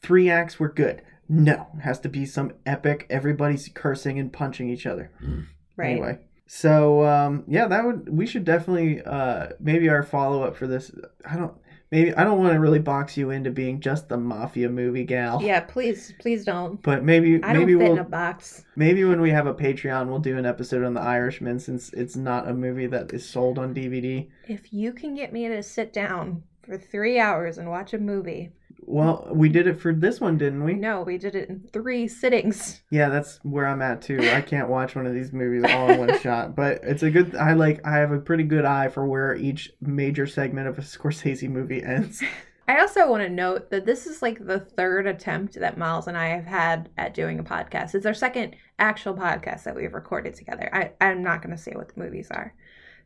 [0.00, 1.02] Three acts we're good.
[1.28, 3.06] No, it has to be some epic.
[3.10, 5.10] Everybody's cursing and punching each other.
[5.22, 5.46] Mm.
[5.76, 5.90] right.
[5.92, 10.66] Anyway, so um, yeah, that would we should definitely uh, maybe our follow up for
[10.66, 10.90] this.
[11.24, 11.54] I don't
[11.90, 15.40] maybe I don't want to really box you into being just the mafia movie gal.
[15.42, 16.82] Yeah, please, please don't.
[16.82, 18.64] But maybe I don't maybe we'll in a box.
[18.76, 22.16] maybe when we have a Patreon, we'll do an episode on The Irishman since it's
[22.16, 24.28] not a movie that is sold on DVD.
[24.48, 28.50] If you can get me to sit down for three hours and watch a movie,
[28.86, 30.74] Well, we did it for this one, didn't we?
[30.74, 32.82] no, we did it in three sittings.
[32.90, 34.18] Yeah, that's where I'm at too.
[34.32, 37.34] I can't watch one of these movies all in one shot, but it's a good.
[37.34, 37.80] I like.
[37.86, 41.82] I have a pretty good eye for where each major segment of a Scorsese movie
[41.82, 42.22] ends.
[42.68, 46.16] I also want to note that this is like the third attempt that Miles and
[46.16, 47.94] I have had at doing a podcast.
[47.94, 50.70] It's our second actual podcast that we've recorded together.
[50.72, 52.54] I, I'm not going to say what the movies are.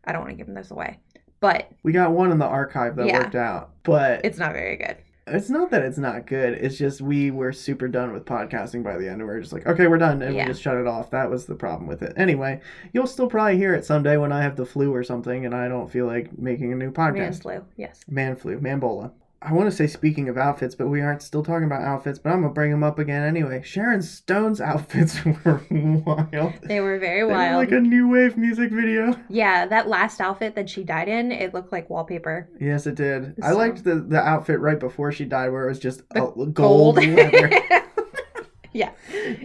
[0.04, 1.00] I don't want to give them this away.
[1.40, 3.18] But We got one in the archive that Yeah.
[3.18, 4.96] worked out, but it's not very good.
[5.32, 6.54] It's not that it's not good.
[6.54, 9.52] It's just we were super done with podcasting by the end, and we are just
[9.52, 10.44] like, okay, we're done, and Yeah.
[10.44, 11.10] we just shut it off.
[11.10, 12.12] That was the problem with it.
[12.16, 12.60] Anyway,
[12.92, 15.68] you'll still probably hear it someday when I have the flu or something, and I
[15.68, 17.14] don't feel like making a new podcast.
[17.14, 17.64] Man flu.
[17.76, 18.00] Yes.
[18.08, 19.12] Man flu, manbola.
[19.40, 22.30] I want to say speaking of outfits, but we aren't still talking about outfits, but
[22.30, 23.62] I'm going to bring them up again anyway.
[23.64, 26.54] Sharon Stone's outfits were wild.
[26.64, 27.56] They were very They were wild.
[27.56, 29.14] like a new wave music video.
[29.28, 32.48] Yeah, that last outfit that she died in, it looked like wallpaper.
[32.60, 33.36] Yes, it did.
[33.40, 36.20] I liked the, the outfit right before she died where it was just a
[36.52, 37.50] gold, leather.
[38.72, 38.90] yeah.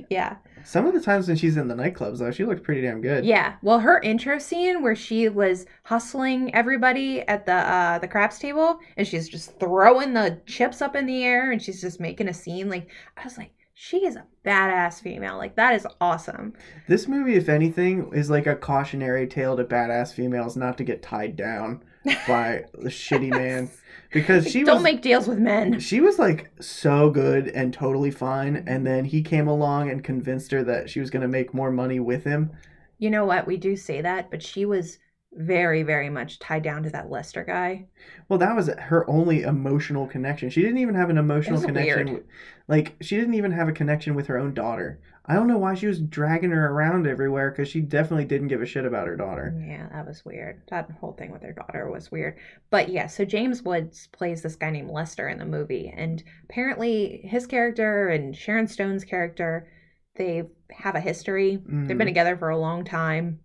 [0.10, 0.38] Yeah.
[0.66, 3.26] Some of the times when she's in the nightclubs, though, she looks pretty damn good.
[3.26, 3.56] Yeah.
[3.62, 8.80] Well, her intro scene where she was hustling everybody at the uh the craps table
[8.98, 12.34] and she's just throwing the chips up in the air and she's just making a
[12.34, 15.38] scene like I was like she is a badass female.
[15.38, 16.54] Like that is awesome.
[16.88, 21.02] This movie, if anything, is like a cautionary tale to badass females not to get
[21.02, 21.84] tied down
[22.28, 23.70] by the shitty man.
[24.14, 25.80] Because she Don't was make deals with men.
[25.80, 30.52] she was like so good and totally fine, and then he came along and convinced
[30.52, 32.52] her that she was gonna make more money with him.
[32.98, 33.46] You know what?
[33.46, 34.98] We do say that, but she was
[35.32, 37.88] very, very much tied down to that Lester guy.
[38.30, 40.50] Well, that was her only emotional connection.
[40.50, 42.08] She didn't even have an emotional connection.
[42.08, 42.28] weird.
[42.68, 45.00] Like she didn't even have a connection with her own daughter.
[45.26, 48.62] I don't know why she was dragging her around everywhere because she definitely didn't give
[48.62, 49.54] a shit about her daughter.
[49.66, 50.64] Yeah, that was weird.
[50.70, 52.38] That whole thing with her daughter was weird.
[52.70, 57.22] But yeah, so James Woods plays this guy named Lester in the movie, and apparently
[57.24, 59.70] his character and Sharon Stone's character,
[60.18, 61.56] they have a history.
[61.56, 62.06] They've been Mhm.
[62.06, 63.40] together for a long time.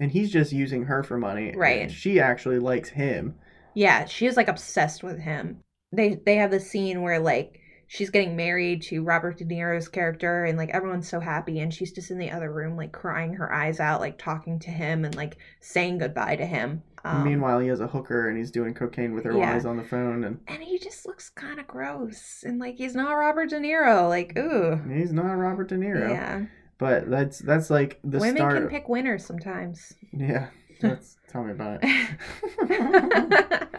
[0.00, 1.52] And he's just using her for money.
[1.56, 1.82] Right.
[1.82, 3.34] and she actually likes him.
[3.74, 5.58] Yeah, she is like obsessed with him.
[5.90, 7.58] They they have the scene where like
[7.88, 11.90] she's getting married to Robert De Niro's character and like everyone's so happy and she's
[11.92, 15.16] just in the other room like crying her eyes out like talking to him and
[15.16, 16.82] like saying goodbye to him.
[17.04, 19.38] Um, Meanwhile, he has a hooker and he's doing cocaine with her Yeah.
[19.38, 22.76] while he's on the phone, and and he just looks kind of gross and like
[22.76, 24.08] he's not Robert De Niro.
[24.08, 24.80] Like, ooh.
[24.92, 26.10] he's not Robert De Niro.
[26.10, 26.46] Yeah.
[26.76, 28.54] But that's that's like the Women start.
[28.56, 29.94] can pick winners sometimes.
[30.12, 30.48] Yeah,
[30.80, 33.78] that's, tell me about it.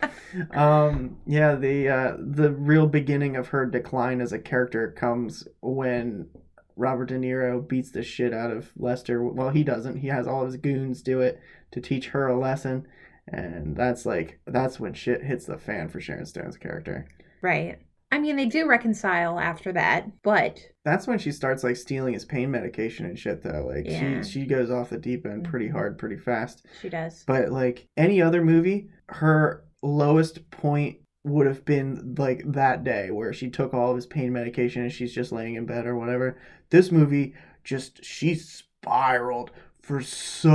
[0.56, 6.28] um, yeah, the uh, the real beginning of her decline as a character comes when
[6.76, 9.24] Robert De Niro beats the shit out of Lester.
[9.24, 9.98] Well, he doesn't.
[9.98, 11.40] He has all his goons do it
[11.72, 12.88] to teach her a lesson,
[13.28, 17.08] and that's like that's when shit hits the fan for Sharon Stone's character.
[17.42, 17.80] right.
[18.12, 22.26] I mean, they do reconcile after that, but That's when she starts like stealing his
[22.26, 23.68] pain medication and shit though.
[23.72, 24.22] Like Yeah.
[24.24, 25.74] she she goes off the deep end pretty Mhm.
[25.74, 26.66] hard, pretty fast.
[26.82, 27.24] she does.
[27.28, 33.34] But like any other movie, her lowest point would have been like that day where
[33.34, 36.38] she took all of his pain medication and she's just laying in bed or whatever.
[36.72, 39.52] This movie just she spiraled
[39.90, 40.50] for so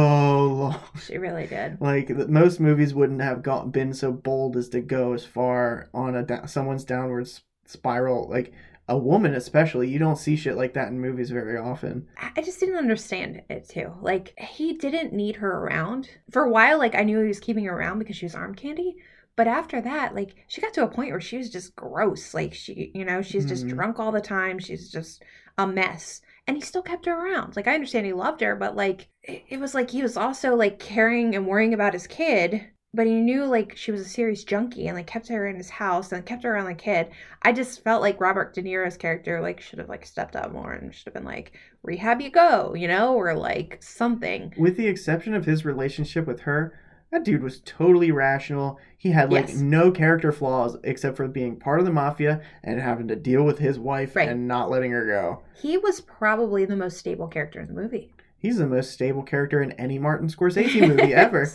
[0.46, 0.80] long.
[1.04, 1.80] She really did.
[1.80, 6.14] Like most movies wouldn't have got been so bold as to go as far on
[6.14, 7.28] a someone's downward
[7.66, 8.28] spiral.
[8.30, 8.52] Like
[8.88, 12.06] a woman, especially, you don't see shit like that in movies very often.
[12.36, 13.92] I just didn't understand it too.
[14.00, 16.78] Like he didn't need her around for a while.
[16.78, 18.94] Like I knew he was keeping her around because she was arm candy.
[19.34, 22.34] But after that, like she got to a point where she was just gross.
[22.34, 23.70] Like she, you know, she's just Mhm.
[23.70, 24.60] drunk all the time.
[24.60, 25.24] She's just
[25.58, 26.20] a mess.
[26.46, 27.56] And he still kept her around.
[27.56, 30.78] Like I understand he loved her, but like it, was like he was also like
[30.78, 32.66] caring and worrying about his kid.
[32.92, 35.70] But he knew like she was a serious junkie and like kept her in his
[35.70, 37.10] house and kept her around the kid.
[37.42, 40.72] I just felt like Robert De Niro's character like should have like stepped up more
[40.72, 44.52] and should have been like rehab you go, you know, or like something.
[44.56, 46.78] With the exception of his relationship with her,
[47.10, 48.78] that dude was totally rational.
[48.98, 49.56] He had like Yes.
[49.58, 53.58] no character flaws except for being part of the mafia and having to deal with
[53.58, 54.28] his wife Right.
[54.28, 55.42] and not letting her go.
[55.54, 58.10] He was probably the most stable character in the movie.
[58.38, 61.48] He's the most stable character in any Martin Scorsese movie ever.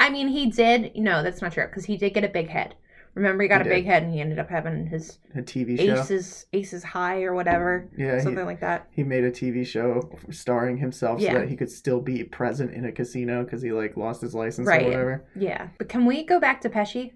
[0.00, 0.92] I mean, he did.
[0.96, 2.74] No, that's not true because he did get a big head.
[3.14, 3.90] Remember, he got He a big did.
[3.90, 6.00] head and he ended up having his A TV show.
[6.00, 8.88] aces, aces high or whatever, Yeah, he, something like that.
[8.90, 11.32] he made a TV show starring himself Yeah.
[11.34, 14.34] so that he could still be present in a casino because he like lost his
[14.34, 14.82] license Right.
[14.82, 15.24] or whatever.
[15.36, 17.12] Yeah, but can we go back to Pesci?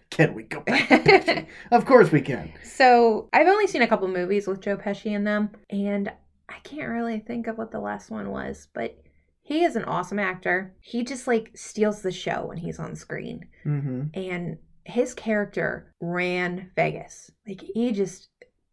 [0.10, 0.88] can we go back?
[0.88, 1.46] to Pesci?
[1.72, 2.52] of course we can.
[2.62, 6.10] So I've only seen a couple movies with Joe Pesci in them, and
[6.48, 8.98] I can't really think of what the last one was, but
[9.42, 10.74] he is an awesome actor.
[10.80, 13.46] He just like steals the show when he's on screen.
[13.62, 17.30] hmm And his character ran Vegas.
[17.46, 18.28] Like he just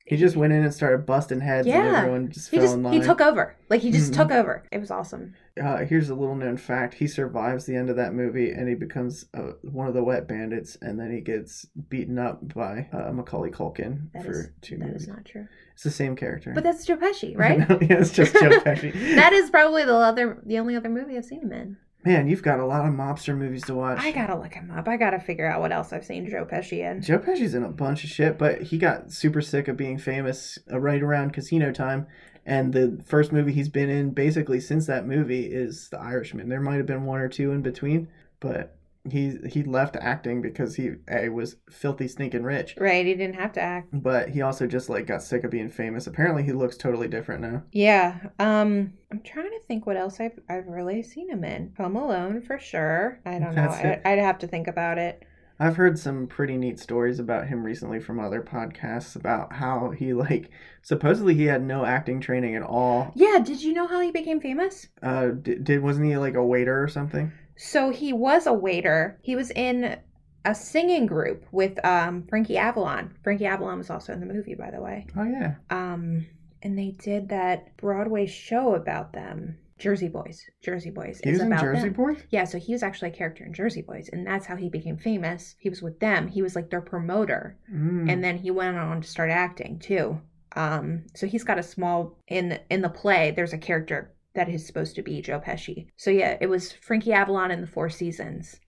[0.06, 2.00] He just went in and started busting heads, and Yeah.
[2.00, 2.94] everyone just he fell just in line.
[2.94, 3.56] he took over.
[3.70, 4.16] Like he just Mhm.
[4.16, 4.64] took over.
[4.72, 5.34] It was awesome.
[5.62, 8.76] uh, here's a little known fact: he survives the end of that movie, and he
[8.76, 13.12] becomes uh, one of the wet bandits, and then he gets beaten up by uh,
[13.12, 15.04] Macaulay Culkin That for is two that movies.
[15.04, 15.48] is not true.
[15.74, 17.60] It's the same character, But that's Joe Pesci, right?
[17.60, 18.92] yeah, it's just Joe Pesci.
[19.16, 21.78] that is probably the other the only other movie I've seen him in.
[22.04, 24.00] Man, you've got a lot of mobster movies to watch.
[24.00, 24.88] I gotta look him up.
[24.88, 27.02] I gotta figure out what else I've seen Joe Pesci in.
[27.02, 30.58] Joe Pesci's in a bunch of shit, but he got super sick of being famous
[30.72, 32.08] uh, right around Casino Time.
[32.44, 36.50] And the first movie he's been in basically since that movie is The Irishman.
[36.50, 38.08] There might have been one or two in between,
[38.40, 38.76] but
[39.10, 43.54] he he left acting because he a was filthy stinking rich, Right, he didn't have
[43.54, 43.90] to act.
[43.92, 46.08] but he also just like got sick of being famous.
[46.08, 47.64] Apparently, he looks totally different now.
[47.72, 48.20] Yeah.
[48.40, 51.74] Um I'm trying to think what else I've I've really seen him in.
[51.78, 53.20] Home Alone for sure.
[53.26, 53.64] I don't know.
[53.70, 55.24] I, I'd have to think about it.
[55.60, 60.12] I've heard some pretty neat stories about him recently from other podcasts about how he
[60.14, 60.50] like
[60.82, 63.12] supposedly he had no acting training at all.
[63.16, 64.88] Yeah, did you know how he became famous?
[65.04, 67.32] Uh, did, did wasn't he like a waiter or something?
[67.64, 69.20] So he was a waiter.
[69.22, 69.98] He was in
[70.44, 73.14] a singing group with um Frankie Avalon.
[73.24, 75.06] Frankie Avalon was also in the movie, by the way.
[75.16, 76.26] Oh yeah, Um
[76.64, 79.58] and they did that Broadway show about them.
[79.78, 80.46] Jersey Boys.
[80.64, 81.20] Jersey Boys.
[81.24, 81.94] he is was in about Jersey them.
[81.94, 82.22] Boys.
[82.30, 84.98] Yeah, so he was actually a character in Jersey Boys, and that's how he became
[84.98, 85.56] famous.
[85.60, 86.28] He was with them.
[86.28, 88.12] He was like their promoter, Mm.
[88.12, 90.22] and then he went on to start acting too.
[90.56, 93.32] Um, so he's got a small in in the play.
[93.32, 95.88] There's a character that is supposed to be Joe Pesci.
[95.98, 98.60] So yeah, it was Frankie Avalon in the Four Seasons.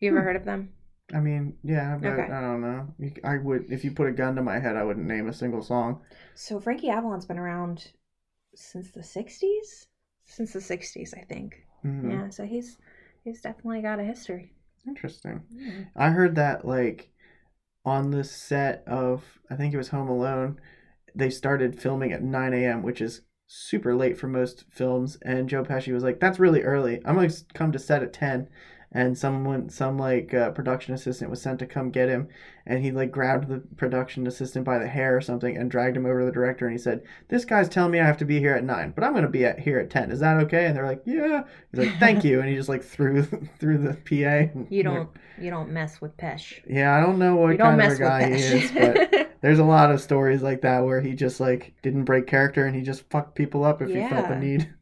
[0.00, 0.24] You ever Hmm.
[0.24, 0.74] heard of them?
[1.14, 2.30] I mean, yeah, but Okay.
[2.30, 2.94] I don't know.
[3.24, 5.62] I would if you put a gun to my head, I wouldn't name a single
[5.62, 6.02] song.
[6.34, 7.92] So Frankie Avalon's been around
[8.54, 9.88] since the '60s.
[10.26, 11.66] Since the '60s, I think.
[11.84, 12.10] Mhm.
[12.10, 12.78] Yeah, so he's
[13.24, 14.54] he's definitely got a history.
[14.86, 15.42] Interesting.
[15.50, 15.84] Yeah.
[15.96, 17.10] I heard that like
[17.84, 20.60] on the set of I think it was Home Alone,
[21.14, 23.22] they started filming at 9 a.m., which is
[23.52, 25.18] super late for most films.
[25.22, 27.02] And Joe Pesci was like, "That's really early.
[27.04, 28.48] I'm gonna come to set at 10."
[28.92, 32.26] And someone, some like uh, production assistant was sent to come get him,
[32.66, 36.06] and he like grabbed the production assistant by the hair or something and dragged him
[36.06, 36.66] over to the director.
[36.66, 39.04] And he said, "This guy's telling me I have to be here at nine, but
[39.04, 40.10] I'm gonna be at here at 10.
[40.10, 42.82] Is that okay?" And they're like, "Yeah." He's like, "Thank you," and he just like
[42.82, 43.22] threw
[43.60, 44.58] through the PA.
[44.68, 45.08] You don't
[45.40, 46.60] you don't mess with Pesh.
[46.68, 49.30] yeah, I don't know what you kind of a mess with guy he is, but
[49.40, 52.74] there's a lot of stories like that where he just like didn't break character and
[52.74, 54.40] he just fucked people up if he felt the Yeah.
[54.40, 54.74] need.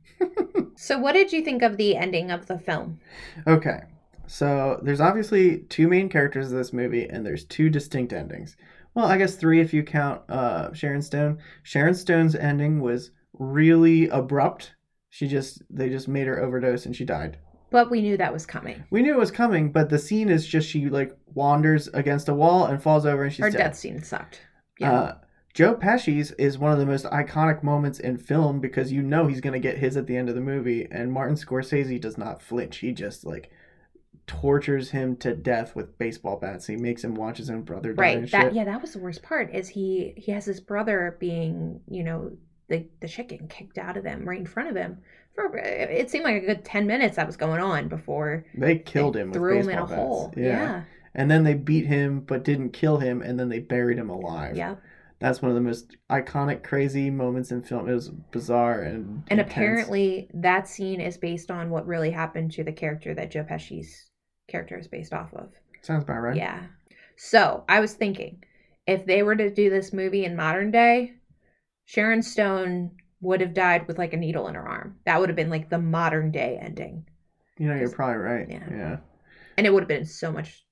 [0.77, 3.01] so what did you think of the ending of the film?
[3.47, 3.81] Okay.
[4.29, 8.57] So there's obviously two main characters of this movie and there's two distinct endings.
[8.95, 11.39] Well, I guess three if you count uh Sharon Stone.
[11.63, 14.75] Sharon Stone's ending was really abrupt.
[15.09, 17.39] She just they just made her overdose and she died.
[17.71, 18.85] But we knew that was coming.
[18.91, 22.35] We knew it was coming, but the scene is just she like wanders against a
[22.35, 23.59] wall and falls over and she's Her dead.
[23.59, 24.41] death scene sucked.
[24.79, 24.93] Yeah.
[24.93, 25.15] Uh,
[25.55, 29.41] Joe Pesci's is one of the most iconic moments in film because you know he's
[29.41, 32.41] going to get his at the end of the movie, and Martin Scorsese does not
[32.43, 32.77] flinch.
[32.79, 33.51] He just like
[34.29, 36.67] tortures him to death with baseball bats.
[36.69, 38.31] He makes him watch his own brother die right.
[38.31, 38.53] That shit.
[38.55, 39.53] yeah, that was the worst part.
[39.53, 42.31] Is he he has his brother being you know
[42.69, 44.99] the the shit getting kicked out of them right in front of him.
[45.35, 49.15] For it seemed like a good ten minutes that was going on before They killed
[49.15, 49.93] they him with threw him in a bats.
[49.95, 50.33] hole.
[50.37, 50.43] Yeah.
[50.45, 50.83] Yeah.
[51.15, 54.57] and then they beat him but didn't kill him, and then they buried him alive.
[54.57, 54.75] Yeah.
[55.21, 57.89] that's one of the most iconic, crazy moments in film.
[57.89, 59.51] It was bizarre and And intense.
[59.53, 64.08] apparently that scene is based on what really happened to the character that Joe Pesci's
[64.49, 65.51] character is based off of.
[65.83, 66.37] sounds about right.
[66.37, 66.63] Yeah.
[67.17, 68.43] So I was thinking,
[68.87, 71.13] if they were to do this movie in modern day,
[71.85, 72.91] Sharon Stone
[73.21, 74.97] would have died with like a needle in her arm.
[75.05, 77.07] That would have been like the modern day ending.
[77.59, 78.47] you know you're probably right.
[78.49, 78.67] Yeah.
[78.71, 78.97] yeah.
[79.57, 80.65] And it would have been so much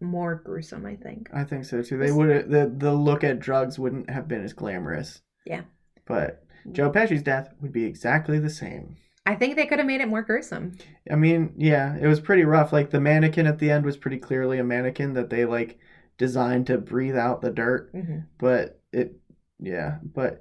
[0.00, 1.28] more gruesome, I think.
[1.32, 1.98] I think so too.
[1.98, 5.20] They would the the look at drugs wouldn't have been as glamorous.
[5.44, 5.62] Yeah.
[6.06, 8.96] But Joe Pesci's death would be exactly the same.
[9.28, 10.78] I think they could have made it more gruesome.
[11.10, 12.72] I mean, yeah, it was pretty rough.
[12.72, 15.78] Like the mannequin at the end was pretty clearly a mannequin that they like
[16.16, 19.20] designed to breathe out the dirt, hmm but it
[19.60, 20.40] yeah, but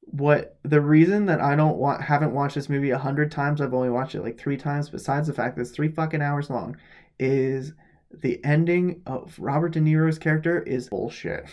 [0.00, 3.72] what the reason that I don't want haven't watched this movie a hundred times, I've
[3.72, 6.76] only watched it like three times, besides the fact that it's three fucking hours long,
[7.20, 7.72] is
[8.12, 11.46] the ending of Robert De Niro's character is bullshit.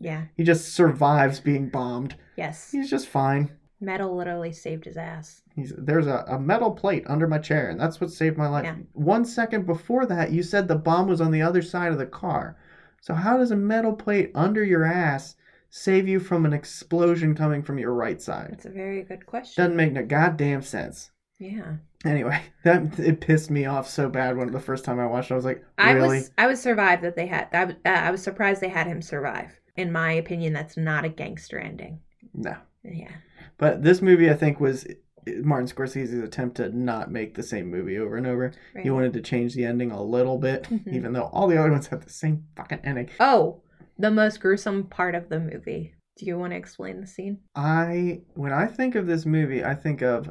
[0.00, 0.24] Yeah.
[0.36, 2.16] He just survives being bombed.
[2.36, 2.72] Yes.
[2.72, 3.52] He's just fine.
[3.84, 5.42] Metal literally saved his ass.
[5.54, 8.64] He's there's a, a metal plate under my chair, and that's what saved my life.
[8.64, 8.76] Yeah.
[8.92, 12.06] One second before that, you said the bomb was on the other side of the
[12.06, 12.56] car.
[13.00, 15.36] So how does a metal plate under your ass
[15.68, 18.48] save you from an explosion coming from your right side?
[18.52, 19.62] That's a very good question.
[19.62, 21.10] Doesn't make no goddamn sense.
[21.38, 21.76] Yeah.
[22.04, 25.34] Anyway, that it pissed me off so bad when the first time I watched it,
[25.34, 27.48] I was like, I was I was survived that they had.
[27.52, 29.60] I, uh, I was surprised they had him survive.
[29.76, 32.00] In my opinion, that's not a gangster ending.
[32.32, 32.56] No.
[32.84, 33.10] Yeah.
[33.58, 34.86] But this movie, I think, was
[35.26, 38.52] Martin Scorsese's attempt to not make the same movie over and over.
[38.74, 38.84] Right.
[38.84, 40.92] He wanted to change the ending a little bit, Mhm.
[40.92, 43.08] even though all the other ones have the same fucking ending.
[43.20, 43.62] Oh,
[43.98, 45.94] the most gruesome part of the movie.
[46.18, 47.38] Do you want to explain the scene?
[47.54, 50.30] I when I think of this movie, I think of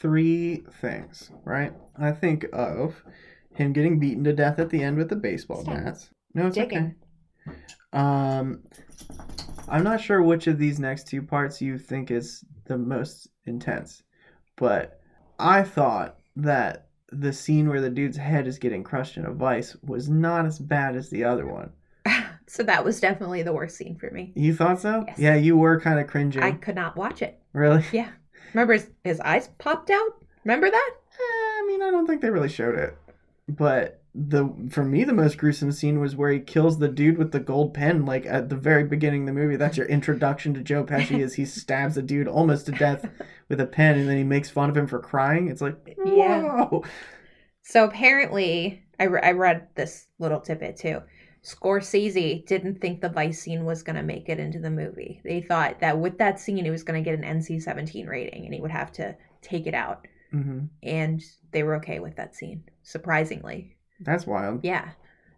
[0.00, 1.72] three things, right?
[1.96, 3.04] I think of
[3.54, 5.74] him getting beaten to death at the end with the baseball Stop.
[5.74, 6.10] bats.
[6.34, 6.94] No, it's Digging.
[7.46, 7.56] okay.
[7.92, 8.62] Um,
[9.68, 14.02] I'm not sure which of these next two parts you think is the most intense,
[14.56, 15.00] but
[15.38, 19.76] I thought that the scene where the dude's head is getting crushed in a vice
[19.82, 21.70] was not as bad as the other one.
[22.46, 24.32] so that was definitely the worst scene for me.
[24.34, 25.04] You thought so?
[25.06, 25.18] Yes.
[25.18, 26.42] Yeah, you were kind of cringing.
[26.42, 27.40] I could not watch it.
[27.52, 27.84] Really?
[27.92, 28.08] Yeah.
[28.54, 30.24] Remember his, his eyes popped out?
[30.44, 30.90] Remember that?
[31.14, 32.94] Eh, I mean, I don't think they really showed it.
[33.48, 37.32] But the for me the most gruesome scene was where he kills the dude with
[37.32, 39.56] the gold pen like at the very beginning of the movie.
[39.56, 43.08] That's your introduction to Joe Pesci is he stabs a dude almost to death
[43.48, 45.48] with a pen and then he makes fun of him for crying.
[45.48, 46.68] It's like Yeah.
[47.62, 51.02] So apparently, I, re- I read this little tidbit too.
[51.44, 55.20] Scorsese didn't think the Vice scene was going to make it into the movie.
[55.24, 58.44] They thought that with that scene, it was going to get an NC 17 rating
[58.44, 60.06] and he would have to take it out.
[60.30, 63.76] hmm And they were okay with that scene, surprisingly.
[64.04, 64.60] That's wild.
[64.64, 64.90] Yeah.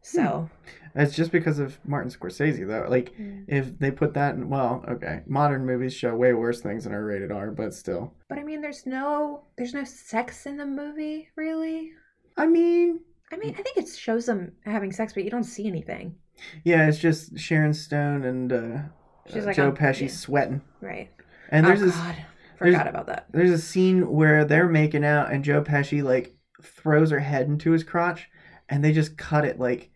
[0.02, 0.50] So,
[0.94, 2.86] It's just because of Martin Scorsese though.
[2.90, 3.14] Like
[3.48, 5.22] if they put that in well, okay.
[5.26, 8.12] Modern movies show way worse things than are rated R, but still.
[8.28, 11.92] but I mean, there's no there's no sex in the movie, really.
[12.36, 13.00] I mean,
[13.32, 16.16] I mean, I think it shows them having sex, but you don't see anything,
[16.64, 18.78] yeah, it's just Sharon Stone and uh,
[19.32, 20.08] She's uh, like Joe on- Pesci yeah.
[20.08, 20.60] sweating.
[20.80, 21.10] right?
[21.48, 22.16] And there's oh this God,
[22.60, 23.26] there's- forgot about that.
[23.32, 27.70] There's a scene where they're making out and Joe Pesci like throws her head into
[27.70, 28.28] his crotch
[28.74, 29.90] and they just cut it like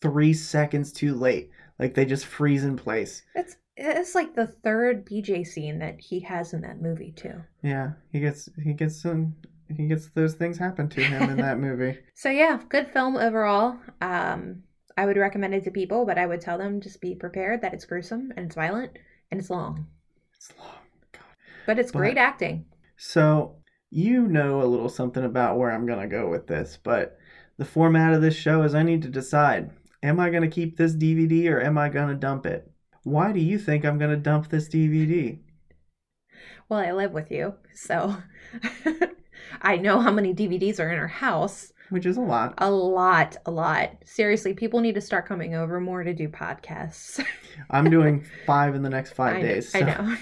[0.00, 1.50] three seconds too late.
[1.78, 3.22] Like they just freeze in place.
[3.34, 7.34] It's it's like the third BJ scene that he has in that movie too.
[7.62, 9.34] Yeah, he gets he gets some
[9.68, 11.98] he gets those things happen to him in that movie.
[12.14, 13.76] So yeah, good film overall.
[14.00, 14.62] Um,
[14.96, 17.74] I would recommend it to people, but I would tell them just be prepared that
[17.74, 18.92] it's gruesome and it's violent
[19.30, 19.86] and it's long,
[20.34, 20.78] It's long.
[21.12, 21.22] God.
[21.66, 22.64] but it's But- great acting.
[22.96, 23.56] So
[23.90, 27.18] you know a little something about where I'm gonna go with this, but
[27.56, 29.70] the format of this show is I need to decide:
[30.02, 32.70] am I gonna keep this DVD or am I gonna dump it?
[33.02, 35.38] Why do you think I'm gonna dump this DVD?
[36.68, 38.16] Well, I live with you, so
[39.62, 41.72] I know how many DVDs are in our house.
[41.90, 42.54] Which is a lot.
[42.58, 43.90] A lot, a lot.
[44.06, 47.22] Seriously, people need to start coming over more to do podcasts.
[47.70, 49.74] I'm doing five in the next five I know- days.
[49.74, 50.16] I so- know.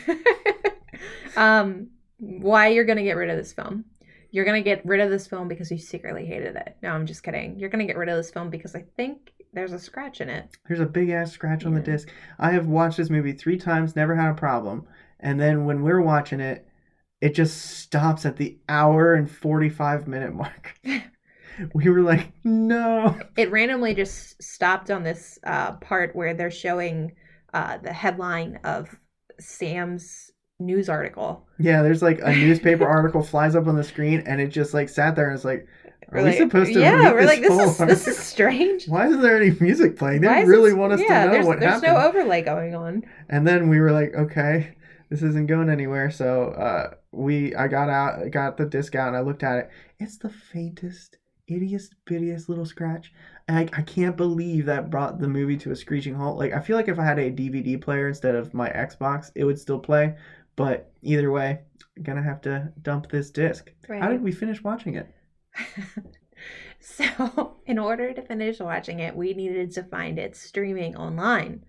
[1.41, 3.85] um, why you're gonna get rid of this film?
[4.33, 6.77] You're gonna get rid of this film because you secretly hated it.
[6.83, 7.59] No, I'm just kidding.
[7.59, 10.49] You're gonna get rid of this film because I think there's a scratch in it.
[10.67, 12.09] There's a big ass scratch on the disc.
[12.39, 14.87] I have watched this movie three times, never had a problem.
[15.21, 16.67] And then when we're watching it,
[17.21, 20.75] it just stops at the hour and 45 minute mark.
[21.75, 23.17] we were like, no.
[23.37, 27.13] It randomly just stopped on this uh, part where they're showing
[27.55, 28.99] uh, the headline of
[29.39, 30.32] Sam's
[30.65, 31.47] news article.
[31.59, 34.89] Yeah, there's like a newspaper article flies up on the screen and it just like
[34.89, 35.67] sat there and it's like,
[36.11, 37.91] are We're we like, supposed to Yeah, read we're like this is forward?
[37.93, 38.85] this is strange.
[38.89, 40.23] Why isn't there any music playing?
[40.23, 41.93] They really this- want us yeah, to know there's, what there's happened.
[41.95, 43.03] no overlay going on.
[43.29, 44.77] And then we were like, okay,
[45.11, 46.11] this isn't going anywhere.
[46.11, 49.71] So uh, we, I got out, got the disc out, and I looked at it.
[49.99, 51.19] It's the faintest,
[51.51, 53.13] ittiest, bittiest little scratch.
[53.49, 56.39] And I, I can't believe that brought the movie to a screeching halt.
[56.39, 59.45] Like I feel like if I had a DVD player instead of my Xbox, it
[59.45, 60.15] would still play.
[60.57, 61.61] But either way,
[61.97, 63.71] I'm gonna have to dump this disc.
[63.89, 65.15] How did we finish watching it?
[66.81, 71.65] so, in order to finish watching it, we needed to find it streaming online.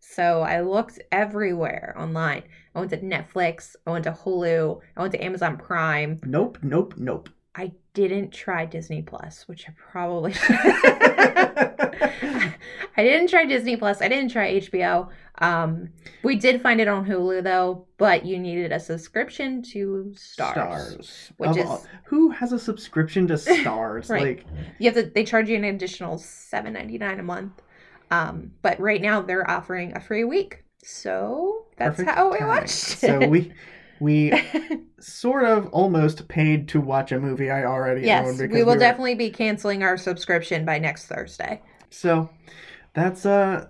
[0.00, 2.44] So, I looked everywhere online.
[2.74, 6.20] I went to Netflix, I went to Hulu, I went to Amazon Prime.
[6.24, 7.28] Nope, nope, nope.
[7.54, 10.32] I didn't try Disney Plus, which I probably
[12.96, 14.00] I didn't try Disney Plus.
[14.02, 15.08] I didn't try HBO.
[15.40, 15.90] Um,
[16.24, 20.54] we did find it on Hulu though, but you needed a subscription to Starz.
[20.54, 21.30] Starz.
[21.36, 24.10] which is- who has a subscription to Starz?
[24.10, 24.38] Right.
[24.38, 24.46] Like
[24.78, 25.02] You have to.
[25.10, 27.62] They charge you an additional seven ninety nine a month.
[28.10, 32.48] Um, but right now they're offering a free week, so that's perfect how we timing.
[32.48, 33.52] watched So we
[34.00, 34.32] we
[35.00, 39.14] sort of almost paid to watch a movie I already yes, we will were- definitely
[39.14, 41.62] be canceling our subscription by next Thursday.
[41.90, 42.30] So
[42.94, 43.68] that's uh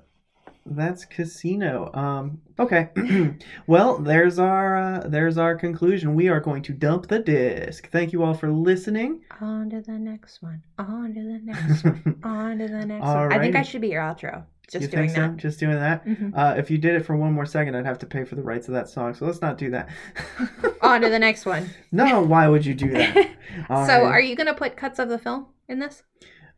[0.66, 1.90] that's Casino.
[1.94, 2.90] Um okay.
[3.66, 6.14] well, there's our uh, there's our conclusion.
[6.14, 7.90] We are going to dump the disc.
[7.90, 9.22] Thank you all for listening.
[9.40, 10.62] On to the next one.
[10.78, 12.20] On to the next one.
[12.24, 13.32] On to the next one.
[13.32, 14.44] I think I should be your outro.
[14.70, 15.20] Just you doing think so?
[15.22, 15.36] that.
[15.36, 16.04] Just doing that?
[16.06, 16.32] Mhm.
[16.36, 18.42] Uh, if you did it for one more second, I'd have to pay for the
[18.42, 19.14] rights of that song.
[19.14, 19.88] So let's not do that.
[20.82, 21.70] On to the next one.
[21.90, 23.14] no, why would you do that?
[23.68, 24.02] so, Alright.
[24.05, 26.02] are you gonna put cuts of the film in this?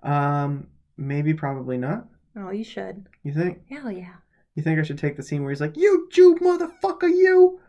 [0.02, 0.66] Um,
[0.96, 2.06] maybe, probably not.
[2.36, 3.06] Oh, you should.
[3.22, 3.60] You think?
[3.68, 4.14] Hell yeah.
[4.54, 7.60] You think I should take the scene where he's like, "You Jew motherfucker, you"?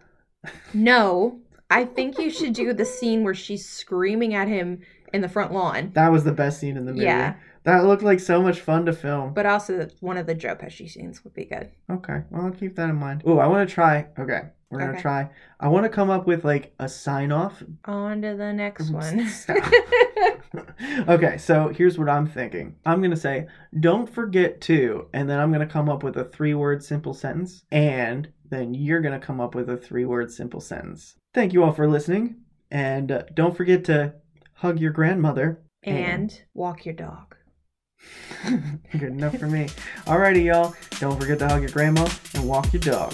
[0.73, 1.39] No,
[1.69, 4.79] I think you should do the scene where she's screaming at him
[5.13, 5.91] in the front lawn.
[5.93, 7.05] That was the best scene in the movie.
[7.05, 7.35] Yeah.
[7.63, 9.33] That looked like so much fun to film.
[9.33, 11.69] But also, one of the Joe Pesci scenes would be good.
[11.89, 13.23] Okay, well, I'll keep that in mind.
[13.25, 14.07] Oh, I want to try.
[14.17, 15.01] Okay, we're gonna Okay.
[15.01, 15.29] try.
[15.59, 17.61] I want to come up with like a sign off.
[17.85, 19.29] On to the next one.
[21.07, 22.75] Okay, so here's what I'm thinking.
[22.85, 23.47] I'm going to say,
[23.79, 27.13] don't forget to, and then I'm going to come up with a three word simple
[27.13, 31.15] sentence, and then you're going to come up with a three word simple sentence.
[31.33, 32.37] Thank you all for listening,
[32.69, 34.15] and uh, don't forget to
[34.55, 35.61] hug your grandmother.
[35.83, 37.30] And walk your dog.
[38.91, 39.67] Good enough for me.
[40.05, 40.75] Alrighty, y'all.
[40.99, 43.13] Don't forget to hug your grandma and walk your dog.